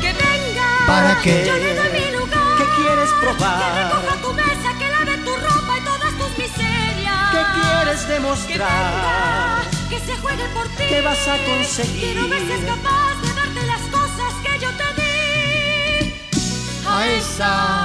que 0.00 0.12
venga. 0.12 0.86
¿Para 0.86 1.20
qué? 1.20 1.44
Yo 1.48 1.52
le 1.56 1.74
doy 1.74 1.88
mi 2.00 2.16
lugar. 2.16 2.58
¿Qué 2.58 2.64
quieres 2.76 3.10
Que 3.10 3.26
probar? 3.26 3.74
recoja 3.74 4.16
tu 4.22 4.32
mesa, 4.34 4.78
que 4.78 4.88
lave 4.88 5.18
tu 5.24 5.34
ropa 5.34 5.78
y 5.78 5.80
todas 5.80 6.12
tus 6.16 6.38
miserias. 6.38 7.30
¿Qué 7.32 7.42
quieres 7.60 8.00
Que 8.02 8.12
demostrar? 8.12 8.70
venga, 8.70 9.90
que 9.90 9.98
se 9.98 10.16
juegue 10.18 10.44
por 10.54 10.68
ti. 10.68 10.84
¿Qué 10.88 11.00
vas 11.02 11.26
a 11.26 11.36
conseguir? 11.44 12.00
Quiero 12.04 12.28
ver 12.28 12.40
si 12.46 12.52
es 12.52 12.64
capaz 12.66 13.14
de 13.20 13.34
darte 13.34 13.66
las 13.66 13.80
cosas 13.90 14.32
que 14.44 14.58
yo 14.60 14.70
te 14.70 15.02
di. 15.02 16.14
A 16.88 17.06
esa. 17.08 17.83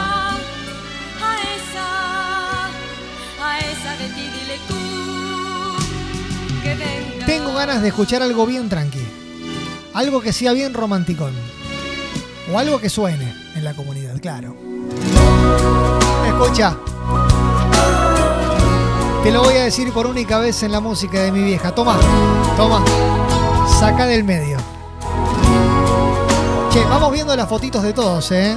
Ganas 7.60 7.82
de 7.82 7.90
escuchar 7.90 8.24
algo 8.24 8.46
bien 8.46 8.70
tranqui. 8.70 9.06
Algo 9.94 10.22
que 10.22 10.32
sea 10.32 10.54
bien 10.54 10.74
romanticón. 10.74 11.34
O 12.50 12.58
algo 12.58 12.80
que 12.80 12.90
suene 12.90 13.36
en 13.54 13.66
la 13.66 13.74
comunidad, 13.74 14.18
claro. 14.22 14.56
Escucha. 16.26 16.78
Te 19.24 19.32
lo 19.34 19.44
voy 19.44 19.56
a 19.56 19.66
decir 19.66 19.92
por 19.92 20.08
única 20.08 20.40
vez 20.40 20.64
en 20.64 20.72
la 20.72 20.80
música 20.80 21.20
de 21.20 21.34
mi 21.34 21.44
vieja. 21.44 21.76
Toma, 21.76 21.98
toma. 22.56 22.82
Saca 23.78 24.06
del 24.06 24.24
medio. 24.24 24.56
Che, 26.72 26.82
vamos 26.86 27.12
viendo 27.12 27.36
las 27.36 27.50
fotitos 27.50 27.84
de 27.84 27.92
todos, 27.92 28.32
¿eh? 28.32 28.56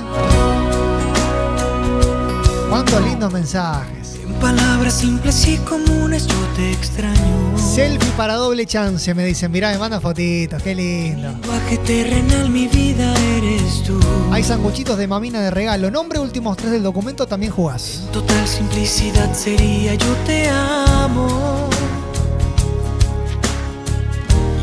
Cuántos 2.71 3.03
lindos 3.03 3.33
mensajes. 3.33 4.21
En 4.23 4.33
palabras 4.35 4.95
simples 4.95 5.45
y 5.49 5.57
comunes 5.59 6.29
yo 6.29 6.38
te 6.55 6.71
extraño. 6.71 7.52
Selfie 7.75 8.13
para 8.19 8.35
doble 8.35 8.67
chance, 8.67 9.15
me 9.15 9.25
dicen. 9.25 9.51
Mirá, 9.51 9.73
me 9.73 9.79
manda 9.79 9.99
fotitos, 9.99 10.63
qué 10.63 10.75
lindo. 10.75 11.31
Lenguaje 11.31 11.79
terrenal, 11.79 12.51
mi 12.51 12.69
vida 12.69 13.15
eres 13.39 13.83
tú. 13.83 13.99
Hay 14.31 14.43
sanguchitos 14.45 14.99
de 14.99 15.07
mamina 15.07 15.41
de 15.41 15.51
regalo. 15.51 15.91
Nombre 15.91 16.19
últimos 16.19 16.59
tres 16.59 16.71
del 16.71 16.83
documento 16.83 17.27
también 17.27 17.51
jugás. 17.51 18.03
Total 18.13 18.47
simplicidad 18.47 19.33
sería 19.33 19.95
yo 19.95 20.15
te 20.27 20.51
amo. 20.51 21.71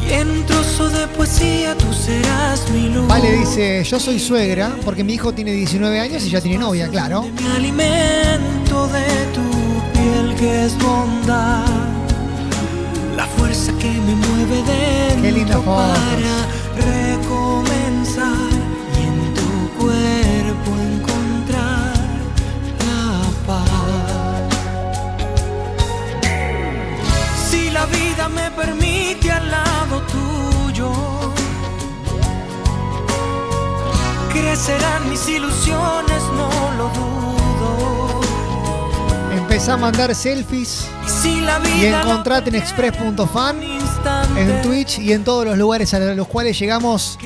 Y 0.08 0.14
en 0.14 0.30
un 0.30 0.46
trozo 0.46 0.92
de 0.92 1.08
poesía 1.08 1.76
tú 1.76 1.92
serás 1.92 2.70
mi 2.70 2.90
luz. 2.90 3.08
Vale 3.08 3.40
dice, 3.40 3.84
yo 3.86 4.00
soy 4.00 4.20
suegra 4.20 4.76
porque 4.86 5.04
mi 5.04 5.14
hijo 5.16 5.34
tiene 5.34 5.52
19 5.54 6.00
años 6.00 6.24
y 6.28 6.30
ya 6.30 6.42
tiene 6.42 6.60
novia, 6.60 6.88
claro. 6.88 7.24
Me 7.24 7.52
alimento 7.54 8.88
de 8.90 9.08
tu 9.34 10.00
piel 10.00 10.36
que 10.36 10.66
es 10.66 10.78
bondad. 10.78 11.99
La 13.20 13.26
fuerza 13.26 13.74
que 13.74 13.92
me 14.08 14.16
mueve 14.16 14.64
dentro 14.64 15.62
para 15.64 16.36
recomenzar 16.88 18.50
y 18.98 19.02
en 19.12 19.34
tu 19.34 19.50
cuerpo 19.78 20.70
encontrar 20.94 21.96
la 22.80 23.04
paz. 23.46 24.48
Si 27.50 27.70
la 27.72 27.86
vida 27.88 28.30
me 28.30 28.50
permite 28.52 29.30
al 29.30 29.52
lado 29.52 30.02
tuyo, 30.16 30.94
crecerán 34.32 35.10
mis 35.10 35.28
ilusiones, 35.28 36.24
no 36.38 36.50
lo 36.78 36.88
dudo. 36.98 37.19
Empezá 39.60 39.74
a 39.74 39.78
mandar 39.78 40.16
selfies 40.16 40.88
y 41.76 41.86
encontrate 41.88 42.50
en 42.50 42.56
express.fan, 42.56 43.62
en 44.38 44.62
Twitch 44.62 45.00
y 45.00 45.12
en 45.12 45.26
todos 45.26 45.44
los 45.44 45.58
lugares 45.58 45.94
a 45.94 46.00
los 46.00 46.30
cuales 46.30 46.58
llegamos 46.58 47.20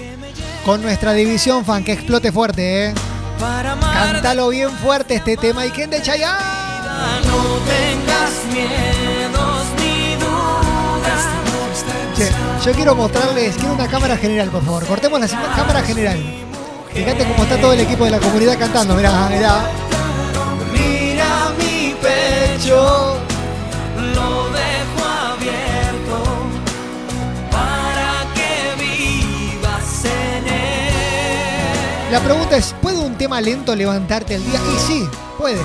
con 0.65 0.82
nuestra 0.82 1.13
división 1.13 1.63
fan. 1.63 1.84
Que 1.84 1.91
explote 1.91 2.32
fuerte, 2.32 2.88
¿eh? 2.88 2.93
Cántalo 3.39 4.50
bien 4.50 4.72
fuerte 4.72 5.13
este 5.13 5.38
tema. 5.38 5.63
¿Y 5.67 5.69
quién 5.69 5.91
de 5.91 6.02
Chayanne? 6.02 6.39
no 7.28 7.60
tengas 7.67 8.32
miedos 8.52 9.65
ni 9.78 10.15
dudas. 10.15 11.28
Che, 12.17 12.32
yo 12.65 12.76
quiero 12.76 12.96
mostrarles, 12.96 13.56
quiero 13.58 13.76
una 13.76 13.88
cámara 13.88 14.17
general, 14.17 14.50
por 14.50 14.65
favor. 14.65 14.88
Cortemos 14.88 15.19
la 15.19 15.28
cámara 15.56 15.84
general. 15.84 16.17
Fíjate 16.91 17.26
cómo 17.26 17.43
está 17.43 17.62
todo 17.62 17.74
el 17.74 17.80
equipo 17.82 18.06
de 18.06 18.12
la 18.12 18.19
comunidad 18.19 18.58
cantando. 18.58 18.96
Mirá, 18.96 19.30
mirá. 19.30 19.83
Pregunta 32.23 32.57
es, 32.57 32.73
¿puede 32.81 32.99
un 32.99 33.17
tema 33.17 33.41
lento 33.41 33.75
levantarte 33.75 34.36
el 34.36 34.45
día? 34.45 34.59
Y 34.75 34.79
sí, 34.79 35.09
puede. 35.38 35.62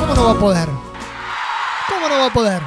¿Cómo 0.00 0.14
no 0.14 0.24
va 0.24 0.32
a 0.32 0.38
poder? 0.38 0.68
¿Cómo 1.88 2.08
no 2.08 2.18
va 2.18 2.26
a 2.26 2.32
poder? 2.32 2.62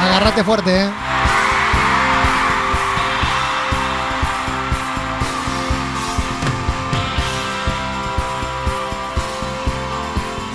Agarrate 0.00 0.44
fuerte, 0.44 0.82
¿eh? 0.82 0.90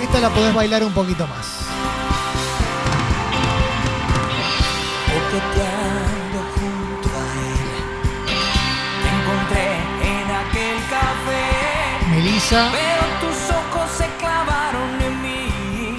Esta 0.02 0.20
la 0.20 0.30
podés 0.30 0.54
bailar 0.54 0.84
un 0.84 0.92
poquito 0.92 1.26
más. 1.26 1.62
Pero 12.52 13.04
tus 13.18 13.50
ojos 13.50 13.90
se 13.96 14.06
clavaron 14.18 15.00
en 15.00 15.22
mí. 15.22 15.96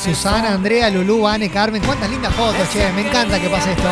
Susana, 0.00 0.52
Andrea, 0.52 0.88
Lulú, 0.90 1.26
Anne, 1.26 1.50
Carmen. 1.50 1.82
Cuántas 1.82 2.08
lindas 2.08 2.32
fotos, 2.34 2.70
che. 2.72 2.88
Me 2.92 3.08
encanta 3.08 3.40
que 3.40 3.48
pase 3.48 3.72
esto. 3.72 3.88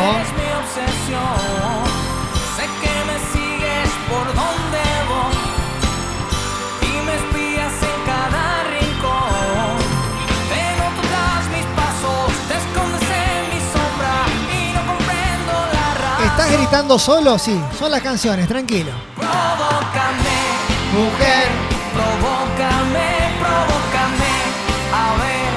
¿Estás 16.23 16.51
gritando 16.51 16.97
solo? 16.99 17.37
Sí, 17.37 17.61
son 17.77 17.91
las 17.91 18.01
canciones, 18.01 18.47
tranquilo. 18.47 18.91
Mujer. 20.97 21.47
provócame, 21.93 23.09
provócame. 23.37 24.33
A 25.01 25.05
ver, 25.21 25.51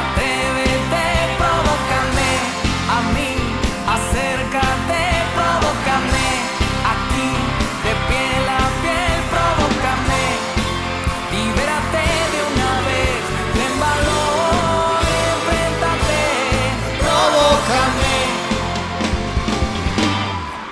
atrévete, 0.00 1.04
provócame. 1.36 2.30
A 2.96 2.98
mí, 3.12 3.30
acércate, 3.96 5.02
provócame. 5.36 6.28
Aquí, 6.92 7.28
de 7.84 7.92
piel 8.08 8.46
a 8.48 8.64
piel, 8.80 9.18
provócame. 9.34 10.24
Libérate 11.34 12.06
de 12.32 12.40
una 12.52 12.72
vez, 12.88 13.20
ten 13.56 13.74
valor, 13.84 15.00
enfréntate. 15.28 16.22
Provócame. 17.04 18.16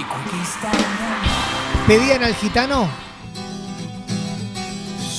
Y 0.01 0.05
conquista 0.05 0.71
Pedían 1.87 2.23
al 2.25 2.35
gitano. 2.35 3.05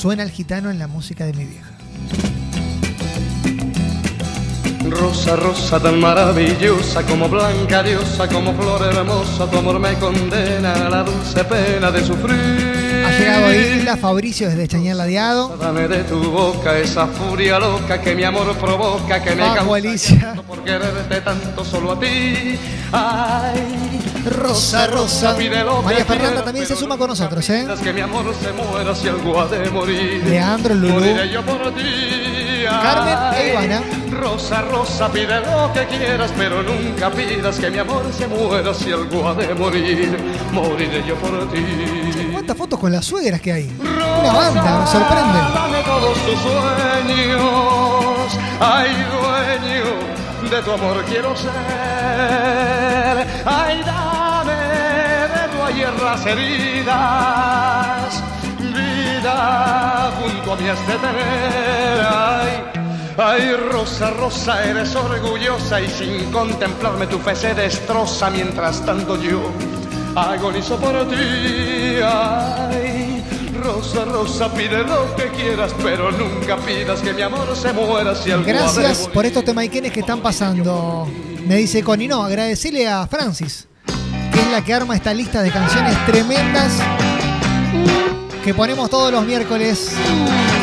Suena 0.05 0.21
el 0.21 0.29
gitano 0.29 0.69
en 0.69 0.77
la 0.77 0.85
música 0.85 1.25
de 1.25 1.33
mi 1.33 1.45
vieja. 1.45 1.71
Rosa, 4.87 5.35
rosa 5.35 5.79
tan 5.79 5.99
maravillosa, 5.99 7.01
como 7.07 7.27
blanca 7.27 7.81
diosa, 7.81 8.27
como 8.27 8.53
flor 8.53 8.83
hermosa, 8.83 9.49
tu 9.49 9.57
amor 9.57 9.79
me 9.79 9.95
condena 9.95 10.73
a 10.73 10.89
la 10.91 11.03
dulce 11.03 11.43
pena 11.45 11.89
de 11.89 12.05
sufrir. 12.05 12.64
Ha 13.05 13.11
llegado 13.11 13.53
Isla 13.53 13.97
Fabricio 13.97 14.49
desde 14.49 14.67
Chañar 14.67 14.95
Ladeado. 14.95 15.57
Dame 15.57 15.87
de 15.87 16.03
tu 16.05 16.31
boca 16.31 16.77
esa 16.77 17.05
furia 17.07 17.59
loca 17.59 18.01
que 18.01 18.15
mi 18.15 18.23
amor 18.23 18.55
provoca, 18.57 19.21
que 19.21 19.35
me 19.35 19.43
causa 19.43 19.75
Alicia. 19.75 20.33
por 20.47 20.63
quererte 20.63 21.21
tanto 21.21 21.63
solo 21.63 21.91
a 21.91 21.99
ti. 21.99 22.57
Ay, 22.91 24.01
Rosa, 24.25 24.87
Rosa. 24.87 25.37
pide 25.37 25.63
lo 25.63 25.79
que 25.79 25.85
María 25.85 26.05
Fernanda 26.05 26.43
también 26.43 26.65
se 26.65 26.75
suma 26.75 26.97
con 26.97 27.09
nosotros, 27.09 27.47
¿eh? 27.49 27.67
que 27.83 27.93
mi 27.93 28.01
amor 28.01 28.33
se 28.41 28.51
muera 28.53 28.95
si 28.95 29.07
algo 29.07 29.39
ha 29.39 29.47
de 29.47 29.69
morir. 29.69 30.23
Leandro, 30.25 30.73
Lulú. 30.73 30.93
Moriré 30.93 31.29
yo 31.29 31.41
por 31.43 31.75
ti. 31.75 32.63
Carmen 32.65 33.17
e 33.39 33.49
Ivana. 33.51 33.81
Rosa, 34.11 34.61
rosa, 34.61 35.11
pide 35.11 35.39
lo 35.41 35.71
que 35.73 35.85
quieras, 35.85 36.31
pero 36.35 36.63
nunca 36.63 37.11
pidas 37.11 37.59
que 37.59 37.69
mi 37.69 37.77
amor 37.77 38.05
se 38.17 38.27
muera 38.27 38.73
si 38.73 38.91
algo 38.91 39.29
ha 39.29 39.35
de 39.35 39.53
morir. 39.53 40.17
Moriré 40.51 41.03
yo 41.07 41.15
por 41.15 41.51
ti. 41.51 42.24
¿Cuántas 42.45 42.57
fotos 42.59 42.79
con 42.79 42.91
las 42.91 43.03
suegras 43.03 43.41
que 43.41 43.53
hay? 43.53 43.75
Una 43.79 44.31
banda, 44.31 44.79
me 44.81 44.85
sorprende. 44.85 45.39
Dame 45.51 45.81
todos 45.81 46.13
tus 46.13 46.39
sueños, 46.41 48.37
ay 48.59 48.91
dueño 49.09 49.85
de 50.51 50.61
tu 50.61 50.71
amor 50.71 51.03
quiero 51.05 51.35
ser. 51.35 51.49
Ay 53.47 53.81
dame 53.83 54.53
de 54.53 55.47
tu 55.57 55.63
ayer 55.63 55.89
las 56.03 56.23
heridas, 56.23 56.93
vida 58.59 60.11
junto 60.21 60.53
a 60.53 60.55
tener. 60.55 62.05
Ay, 62.07 62.63
ay 63.17 63.55
rosa, 63.71 64.11
rosa, 64.11 64.63
eres 64.65 64.95
orgullosa 64.95 65.81
y 65.81 65.87
sin 65.87 66.31
contemplarme 66.31 67.07
tu 67.07 67.17
fe 67.17 67.35
se 67.35 67.55
destroza 67.55 68.29
mientras 68.29 68.85
tanto 68.85 69.19
yo 69.19 69.51
agonizo 70.15 70.77
por 70.77 71.07
ti. 71.09 71.15
Ay, 72.03 73.23
rosa, 73.61 74.05
rosa, 74.05 74.53
pide 74.53 74.83
lo 74.83 75.15
que 75.15 75.29
quieras, 75.29 75.73
pero 75.83 76.11
nunca 76.11 76.57
pidas 76.57 77.01
que 77.01 77.13
mi 77.13 77.21
amor 77.21 77.55
se 77.55 77.73
muera 77.73 78.15
si 78.15 78.31
Gracias 78.31 79.09
por 79.13 79.25
estos 79.25 79.43
temaiquenes 79.43 79.91
que 79.91 79.99
están 79.99 80.21
pasando. 80.21 81.07
Me 81.45 81.57
dice 81.57 81.83
Connie, 81.83 82.07
no, 82.07 82.23
agradecerle 82.23 82.87
a 82.87 83.05
Francis, 83.07 83.67
que 84.31 84.39
es 84.39 84.51
la 84.51 84.63
que 84.63 84.73
arma 84.73 84.95
esta 84.95 85.13
lista 85.13 85.41
de 85.43 85.51
canciones 85.51 85.93
tremendas 86.05 86.71
que 88.43 88.53
ponemos 88.53 88.91
todos 88.91 89.11
los 89.11 89.25
miércoles 89.25 89.91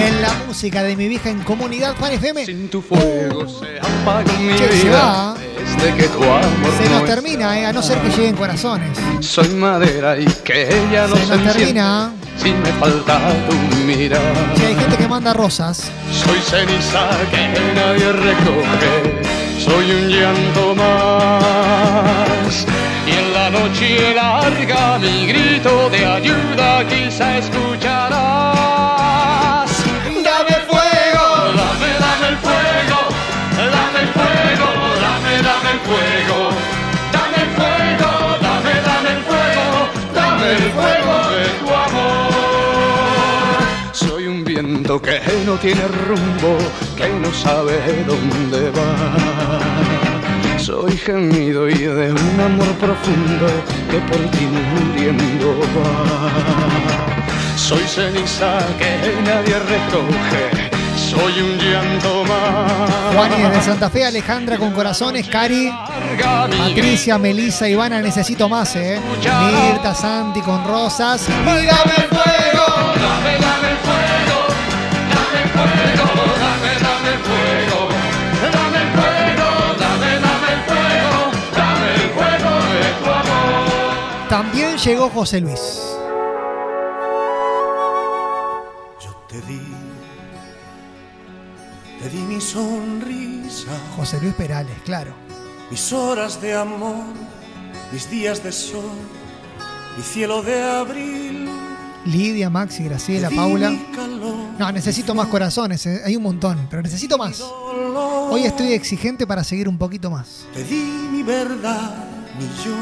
en 0.00 0.22
la 0.22 0.32
música 0.46 0.84
de 0.84 0.94
mi 0.94 1.08
vieja 1.08 1.30
en 1.30 1.42
Comunidad 1.42 1.96
Fan 1.96 2.12
FM. 2.12 2.46
Sin 2.46 2.68
tu 2.68 2.80
fuego 2.80 3.48
se 3.48 3.78
apaga 3.80 4.32
mi 4.38 4.52
vida. 4.52 5.34
Desde 5.64 5.94
que 5.96 6.08
tu 6.08 6.22
amor 6.22 6.72
Se 6.82 6.88
no 6.88 6.98
nos 7.00 7.04
termina, 7.06 7.58
eh, 7.58 7.66
a 7.66 7.72
no 7.72 7.82
ser 7.82 7.98
que 7.98 8.08
lleguen 8.10 8.34
corazones. 8.36 8.96
es- 9.20 9.26
Soy 9.26 9.48
madera 9.48 10.18
y 10.18 10.24
que 10.44 10.62
ella 10.68 11.06
no 11.08 11.16
Se 11.16 11.22
se, 11.24 11.28
nos 11.28 11.38
enciende 11.38 11.52
termina. 11.58 12.10
Si 12.36 12.50
me 12.52 12.72
falta 12.80 13.18
tu 13.48 13.76
mirada. 13.86 14.22
Si 14.56 14.64
hay 14.64 14.74
gente 14.74 14.96
que 14.96 15.08
manda 15.08 15.32
rosas. 15.32 15.90
Soy 16.12 16.38
ceniza 16.40 17.08
que 17.30 17.48
nadie 17.74 18.12
recoge, 18.12 19.22
soy 19.64 19.90
un 19.90 20.08
llanto 20.08 20.74
más. 20.74 22.66
Y 23.06 23.10
en 23.10 23.32
la 23.32 23.50
noche 23.50 24.14
larga 24.14 24.98
mi 24.98 25.26
grito 25.26 25.88
de 25.90 26.06
ayuda 26.06 26.84
quizá 26.88 27.38
escucharás. 27.38 28.51
Viento 44.92 45.00
que 45.00 45.20
no 45.46 45.54
tiene 45.56 45.86
rumbo, 45.88 46.58
que 46.96 47.08
no 47.08 47.32
sabe 47.32 48.04
dónde 48.06 48.70
va. 48.70 50.58
Soy 50.58 50.96
gemido 50.96 51.68
y 51.68 51.74
de 51.74 52.12
un 52.12 52.40
amor 52.40 52.72
profundo 52.74 53.46
que 53.90 53.98
por 53.98 54.30
ti 54.30 54.46
muriendo 54.46 55.58
va. 55.76 57.56
Soy 57.56 57.82
ceniza 57.86 58.58
que 58.78 58.98
nadie 59.24 59.58
recoge, 59.58 60.70
soy 60.96 61.40
un 61.42 61.58
llanto 61.58 62.24
más. 62.24 63.14
Juani 63.14 63.42
desde 63.42 63.62
Santa 63.62 63.90
Fe, 63.90 64.04
Alejandra 64.04 64.56
con 64.56 64.72
corazones, 64.72 65.28
Cari, 65.28 65.72
Patricia, 66.58 67.18
Melissa, 67.18 67.68
Ivana, 67.68 68.00
necesito 68.00 68.48
más, 68.48 68.74
eh. 68.76 69.00
Mirta, 69.20 69.94
Santi 69.94 70.40
con 70.40 70.64
rosas. 70.64 71.28
Y 71.28 71.32
el 71.32 72.08
fuego, 72.08 73.41
También 84.28 84.76
llegó 84.78 85.10
José 85.10 85.40
Luis. 85.40 85.88
Te 89.28 89.40
di, 89.48 89.60
te 91.98 92.08
di 92.10 92.18
mi 92.18 92.38
sonrisa, 92.38 93.70
José 93.96 94.20
Luis 94.20 94.34
Perales, 94.34 94.76
claro. 94.84 95.14
mis 95.70 95.90
horas 95.90 96.38
de 96.42 96.52
amor, 96.54 97.06
mis 97.90 98.10
días 98.10 98.42
de 98.44 98.52
sol, 98.52 98.92
mi 99.96 100.02
cielo 100.02 100.42
de 100.42 100.62
abril. 100.62 101.48
Lidia, 102.04 102.50
Maxi, 102.50 102.84
Graciela, 102.84 103.30
Paula. 103.30 103.70
mi 103.70 103.86
No, 104.58 104.70
necesito 104.70 105.14
más 105.14 105.28
corazones, 105.28 105.84
eh. 105.86 106.02
hay 106.04 106.16
un 106.16 106.22
montón, 106.22 106.66
pero 106.70 106.82
necesito 106.82 107.18
más. 107.18 107.40
Hoy 107.40 108.44
estoy 108.44 108.72
exigente 108.72 109.26
para 109.26 109.44
seguir 109.44 109.68
un 109.68 109.78
poquito 109.78 110.10
más. 110.10 110.46
Te 110.54 110.62
di 110.64 111.08
mi 111.10 111.22
verdad, 111.22 111.94
mi 112.38 112.46
yo, 112.64 112.76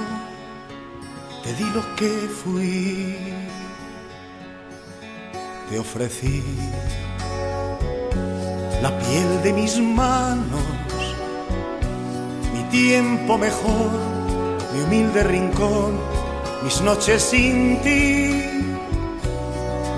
te 1.43 1.55
di 1.55 1.65
lo 1.71 1.97
que 1.97 2.09
fui. 2.43 3.17
Te 5.69 5.79
ofrecí 5.79 6.43
la 8.83 8.99
piel 8.99 9.43
de 9.43 9.53
mis 9.53 9.79
manos, 9.79 10.65
mi 12.53 12.63
tiempo 12.71 13.39
mejor, 13.39 13.91
mi 14.75 14.83
humilde 14.83 15.23
rincón, 15.23 15.99
mis 16.65 16.81
noches 16.81 17.23
sin 17.23 17.81
ti, 17.83 18.50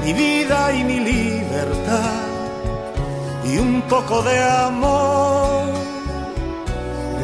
mi 0.02 0.12
vida 0.12 0.72
y 0.72 0.84
mi 0.84 1.00
libertad 1.00 2.22
y 3.44 3.58
un 3.58 3.82
poco 3.82 4.22
de 4.22 4.38
amor 4.40 5.62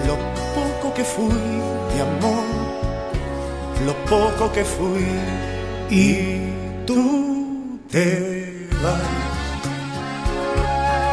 lo 0.06 0.16
poco 0.54 0.94
que 0.94 1.04
fui 1.04 1.28
de 1.94 2.00
amor, 2.02 2.44
lo 3.84 3.94
poco 4.06 4.50
que 4.52 4.64
fui 4.64 5.06
y 5.90 6.84
tú 6.86 7.78
te 7.90 8.68
vas. 8.82 9.16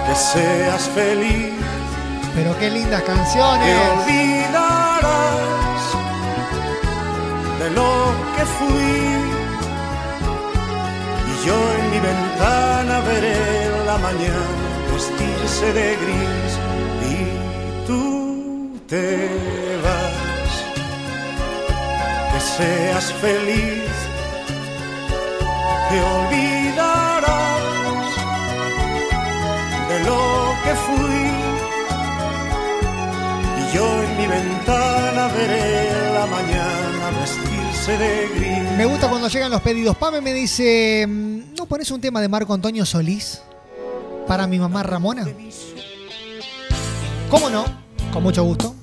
Que 0.08 0.16
seas 0.16 0.84
feliz, 0.94 1.52
Pero 2.36 2.58
qué 2.60 2.70
lindas 2.70 3.02
te 3.02 3.08
canciones. 3.12 3.78
olvidarás 3.98 5.36
de 7.60 7.70
lo 7.72 7.92
que 8.36 8.46
fui. 8.58 9.35
Yo 11.46 11.54
en 11.54 11.92
mi 11.92 12.00
ventana 12.00 13.02
veré 13.02 13.86
la 13.86 13.98
mañana 14.00 14.66
vestirse 14.92 15.74
de 15.74 15.96
gris 16.02 16.52
y 17.12 17.86
tú 17.86 18.80
te 18.88 19.30
vas. 19.84 20.54
Que 22.32 22.40
seas 22.40 23.14
feliz, 23.22 23.92
te 25.90 25.98
olvidarás 26.16 27.66
de 29.90 29.98
lo 30.10 30.24
que 30.64 30.74
fui. 30.88 31.24
Y 33.60 33.76
yo 33.76 33.86
en 34.04 34.18
mi 34.18 34.26
ventana 34.26 35.28
veré 35.28 36.12
la 36.12 36.26
mañana 36.26 37.04
vestirse 37.20 37.98
de 38.00 38.28
gris. 38.36 38.72
Me 38.78 38.86
gusta 38.86 39.08
cuando 39.10 39.28
llegan 39.28 39.52
los 39.52 39.62
pedidos. 39.62 39.96
Pame 39.96 40.22
me 40.22 40.34
dice, 40.34 41.06
mm, 41.08 41.35
¿no 41.66 41.70
pones 41.70 41.90
un 41.90 42.00
tema 42.00 42.22
de 42.22 42.30
Marco 42.30 42.54
Antonio 42.54 42.86
Solís 42.86 43.42
para 44.28 44.46
mi 44.46 44.60
mamá 44.60 44.84
Ramona? 44.84 45.26
¿Cómo 47.28 47.50
no? 47.50 47.66
Con 48.14 48.22
mucho 48.22 48.44
gusto. 48.44 48.76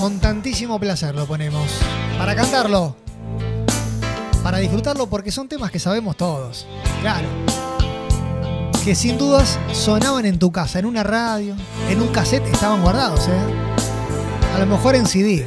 Con 0.00 0.18
tantísimo 0.20 0.80
placer 0.80 1.14
lo 1.14 1.26
ponemos. 1.26 1.70
Para 2.16 2.34
cantarlo. 2.34 2.96
Para 4.42 4.56
disfrutarlo 4.56 5.06
porque 5.10 5.30
son 5.30 5.48
temas 5.48 5.70
que 5.70 5.78
sabemos 5.78 6.16
todos. 6.16 6.66
Claro. 7.02 7.28
Que 8.82 8.94
sin 8.94 9.18
dudas 9.18 9.58
sonaban 9.74 10.24
en 10.24 10.38
tu 10.38 10.50
casa, 10.50 10.78
en 10.78 10.86
una 10.86 11.02
radio, 11.02 11.56
en 11.90 12.00
un 12.00 12.08
cassette 12.08 12.46
estaban 12.46 12.80
guardados, 12.80 13.28
¿eh? 13.28 13.42
A 14.54 14.58
lo 14.60 14.64
mejor 14.64 14.94
en 14.94 15.04
CD. 15.04 15.46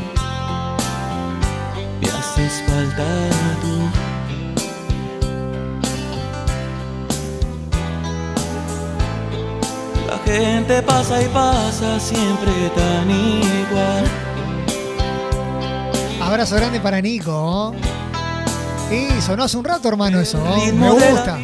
La 10.07 10.17
gente 10.25 10.81
pasa 10.81 11.21
y 11.21 11.27
pasa 11.27 11.99
siempre 11.99 12.51
tan 12.75 13.09
igual. 13.09 14.03
Abrazo 16.21 16.55
grande 16.55 16.79
para 16.79 17.01
Nico. 17.01 17.73
Y 18.91 19.21
sonó 19.21 19.43
hace 19.43 19.57
un 19.57 19.65
rato, 19.65 19.87
hermano, 19.87 20.19
eso. 20.19 20.37
¿no? 20.37 20.57
Me 20.73 20.89
gusta. 20.89 21.37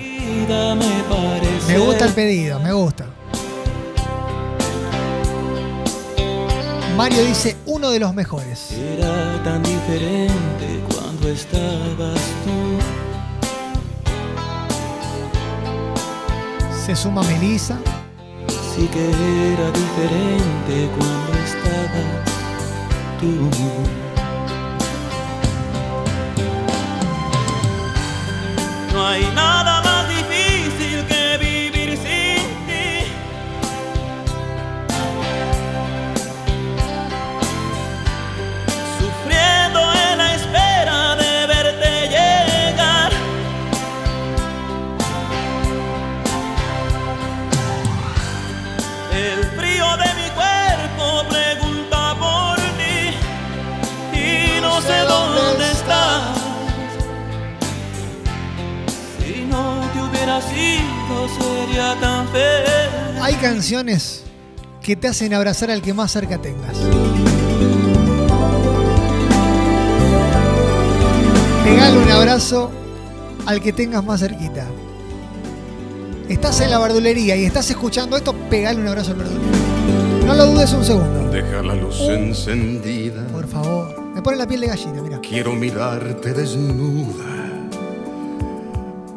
Me 1.68 1.78
gusta 1.80 2.06
el 2.06 2.14
pedido, 2.14 2.60
me 2.60 2.74
gusta. 2.74 3.06
Mario 6.98 7.24
dice 7.24 7.56
uno 7.78 7.92
de 7.92 8.00
los 8.00 8.14
mejores. 8.16 8.72
Era 8.72 9.44
tan 9.44 9.62
diferente 9.62 10.82
cuando 10.90 11.30
estabas 11.30 12.20
tú. 12.44 12.80
Se 16.86 16.96
suma 16.96 17.22
Melissa. 17.22 17.78
Sí 18.76 18.88
que 18.88 19.06
era 19.54 19.70
diferente 19.70 20.90
cuando 20.98 21.34
estabas 21.46 22.26
tú. 23.20 23.50
No 28.92 29.08
hay 29.08 29.24
nada 29.36 29.77
canciones 63.68 64.24
que 64.82 64.96
te 64.96 65.10
hacen 65.10 65.34
abrazar 65.34 65.70
al 65.70 65.82
que 65.82 65.94
más 65.94 66.10
cerca 66.10 66.38
tengas. 66.38 66.78
Pegale 71.66 71.98
un 71.98 72.10
abrazo 72.10 72.72
al 73.46 73.62
que 73.62 73.74
tengas 73.74 74.06
más 74.06 74.22
cerquita. 74.22 74.66
Estás 76.30 76.62
en 76.62 76.72
la 76.72 76.80
verdulería 76.80 77.36
y 77.36 77.44
estás 77.44 77.70
escuchando 77.70 78.16
esto, 78.16 78.34
pegale 78.50 78.80
un 78.80 78.88
abrazo 78.88 79.12
al 79.12 79.18
verdulero. 79.18 79.58
No 80.26 80.34
lo 80.34 80.46
dudes 80.46 80.72
un 80.72 80.86
segundo. 80.86 81.30
Deja 81.30 81.62
la 81.62 81.76
luz 81.76 82.00
encendida. 82.00 83.28
Por 83.34 83.50
favor. 83.50 84.02
Me 84.16 84.22
pone 84.22 84.38
la 84.38 84.48
piel 84.48 84.62
de 84.62 84.68
gallina, 84.68 85.02
mira. 85.02 85.20
Quiero 85.20 85.52
mirarte 85.52 86.32
desnuda. 86.32 87.26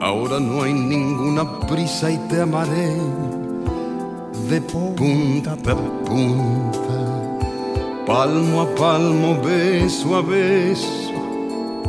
Ahora 0.00 0.40
no 0.40 0.64
hay 0.64 0.74
ninguna 0.74 1.60
prisa 1.68 2.10
y 2.10 2.16
te 2.28 2.40
amaré 2.40 2.96
de 4.50 4.60
punta 4.60 5.52
a 5.52 5.56
punta, 5.56 6.80
palmo 8.04 8.62
a 8.62 8.74
palmo, 8.74 9.40
beso 9.40 10.16
a 10.16 10.22
beso, 10.22 11.12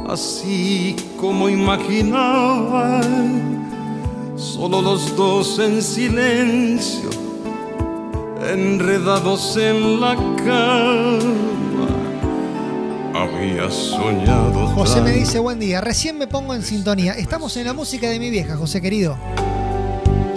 así 0.08 0.96
como 1.20 1.50
imaginaba. 1.50 3.02
Solo 4.36 4.80
los 4.84 5.16
dos 5.16 5.58
en 5.58 5.82
silencio, 5.82 7.10
enredados 8.48 9.58
en 9.58 10.00
la 10.00 10.16
cama. 10.46 11.88
Había 13.16 13.72
soñado. 13.72 14.68
José 14.68 15.02
me 15.02 15.14
dice 15.14 15.40
buen 15.40 15.58
día, 15.60 15.82
recién 15.82 16.20
me 16.20 16.28
pongo 16.28 16.54
en 16.54 16.62
sintonía. 16.62 17.14
Estamos 17.14 17.58
en 17.58 17.66
la 17.66 17.74
música 17.74 18.08
de 18.08 18.20
mi 18.20 18.30
vieja, 18.30 18.56
José 18.56 18.82
querido. 18.82 19.18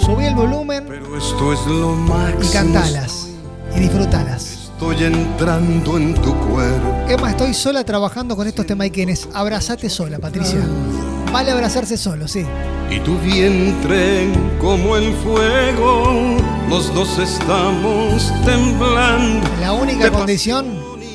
Subí 0.04 0.26
el 0.26 0.34
volumen 0.34 0.84
Pero 0.88 1.16
esto 1.16 1.52
es 1.52 1.66
lo 1.66 1.92
máximo. 1.92 2.44
y 2.44 2.48
cantalas. 2.52 3.28
Y 3.74 3.80
disfrutalas. 3.80 4.44
Estoy 4.74 5.04
entrando 5.04 5.96
en 5.96 6.14
tu 6.14 6.34
cuerpo. 6.34 6.94
Emma, 7.08 7.30
estoy 7.30 7.54
sola 7.54 7.84
trabajando 7.84 8.36
con 8.36 8.46
estos 8.46 8.66
temaiquenes. 8.66 9.28
Abrazate 9.32 9.88
sola, 9.88 10.18
Patricia. 10.18 10.60
Vale 11.32 11.50
abrazarse 11.52 11.96
solo, 11.96 12.28
sí. 12.28 12.44
Y 12.90 13.00
tu 13.00 13.16
vientre 13.18 14.28
como 14.60 14.96
el 14.96 15.12
fuego. 15.14 16.36
Los 16.68 16.92
dos 16.94 17.18
estamos 17.18 18.30
temblando. 18.44 19.46
La 19.60 19.72
única 19.72 20.04
De 20.04 20.10
condición 20.12 20.66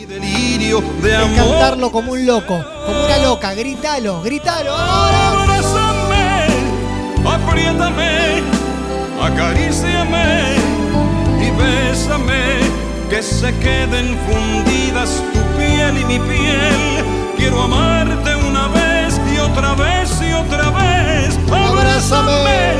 delirio 0.07 0.81
de 1.03 1.11
es 1.11 1.17
amor. 1.17 1.35
cantarlo 1.37 1.91
como 1.91 2.13
un 2.13 2.25
loco, 2.25 2.57
como 2.87 3.05
una 3.05 3.17
loca. 3.19 3.53
Grítalo, 3.53 4.21
grítalo. 4.23 4.71
ahora. 4.75 5.43
Abrázame, 5.43 6.47
apriétame, 7.23 8.41
acaríciame 9.21 10.55
y 11.39 11.51
bésame, 11.51 12.43
que 13.09 13.21
se 13.21 13.53
queden 13.59 14.17
fundidas 14.27 15.23
tu 15.33 15.39
piel 15.57 15.97
y 15.97 16.05
mi 16.05 16.19
piel. 16.19 17.03
Quiero 17.37 17.63
amarte 17.63 18.35
una 18.35 18.67
vez 18.67 19.19
y 19.33 19.37
otra 19.39 19.73
vez 19.75 20.09
y 20.21 20.33
otra 20.33 20.69
vez. 20.71 21.39
Abrázame, 21.51 22.73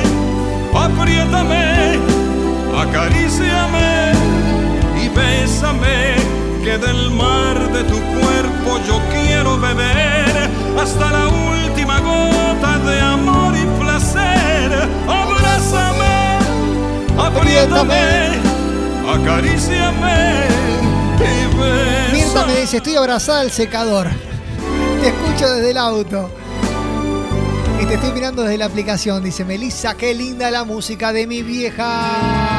apriétame, 0.73 1.99
acaríciame 2.78 4.12
y 5.02 5.10
bésame, 5.10 6.15
que 6.63 6.78
del 6.78 7.12
mar 7.12 7.58
de 7.71 7.84
tu 7.84 7.99
cuerpo 8.19 8.80
yo 8.88 8.99
quiero 9.12 9.58
beber 9.60 10.49
hasta 10.82 11.12
la 11.12 11.28
última 11.28 11.99
gota 11.99 12.78
de 12.80 13.02
amor 13.02 13.54
y 13.56 13.65
placer. 13.82 14.88
Abrázame, 15.08 16.09
apriétame, 17.19 18.39
acaríciame 19.08 20.47
y 21.19 22.13
Mirta 22.13 22.45
me 22.45 22.53
bésame. 22.53 22.62
dice, 22.62 22.77
estoy 22.77 22.95
abrazada 22.95 23.41
al 23.41 23.51
secador. 23.51 24.08
Te 25.01 25.08
escucho 25.10 25.49
desde 25.53 25.71
el 25.71 25.77
auto. 25.77 26.29
Y 27.82 27.86
te 27.86 27.93
estoy 27.95 28.12
mirando 28.12 28.43
desde 28.43 28.58
la 28.58 28.65
aplicación. 28.65 29.23
Dice 29.23 29.45
Melissa, 29.45 29.95
qué 29.95 30.13
linda 30.13 30.51
la 30.51 30.63
música 30.65 31.13
de 31.13 31.27
mi 31.27 31.41
vieja. 31.43 32.59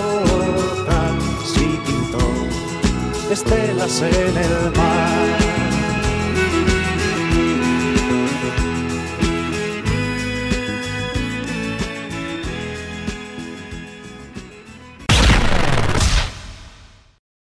estelas 3.31 4.01
en 4.01 4.37
el 4.37 4.71
mar. 4.75 5.70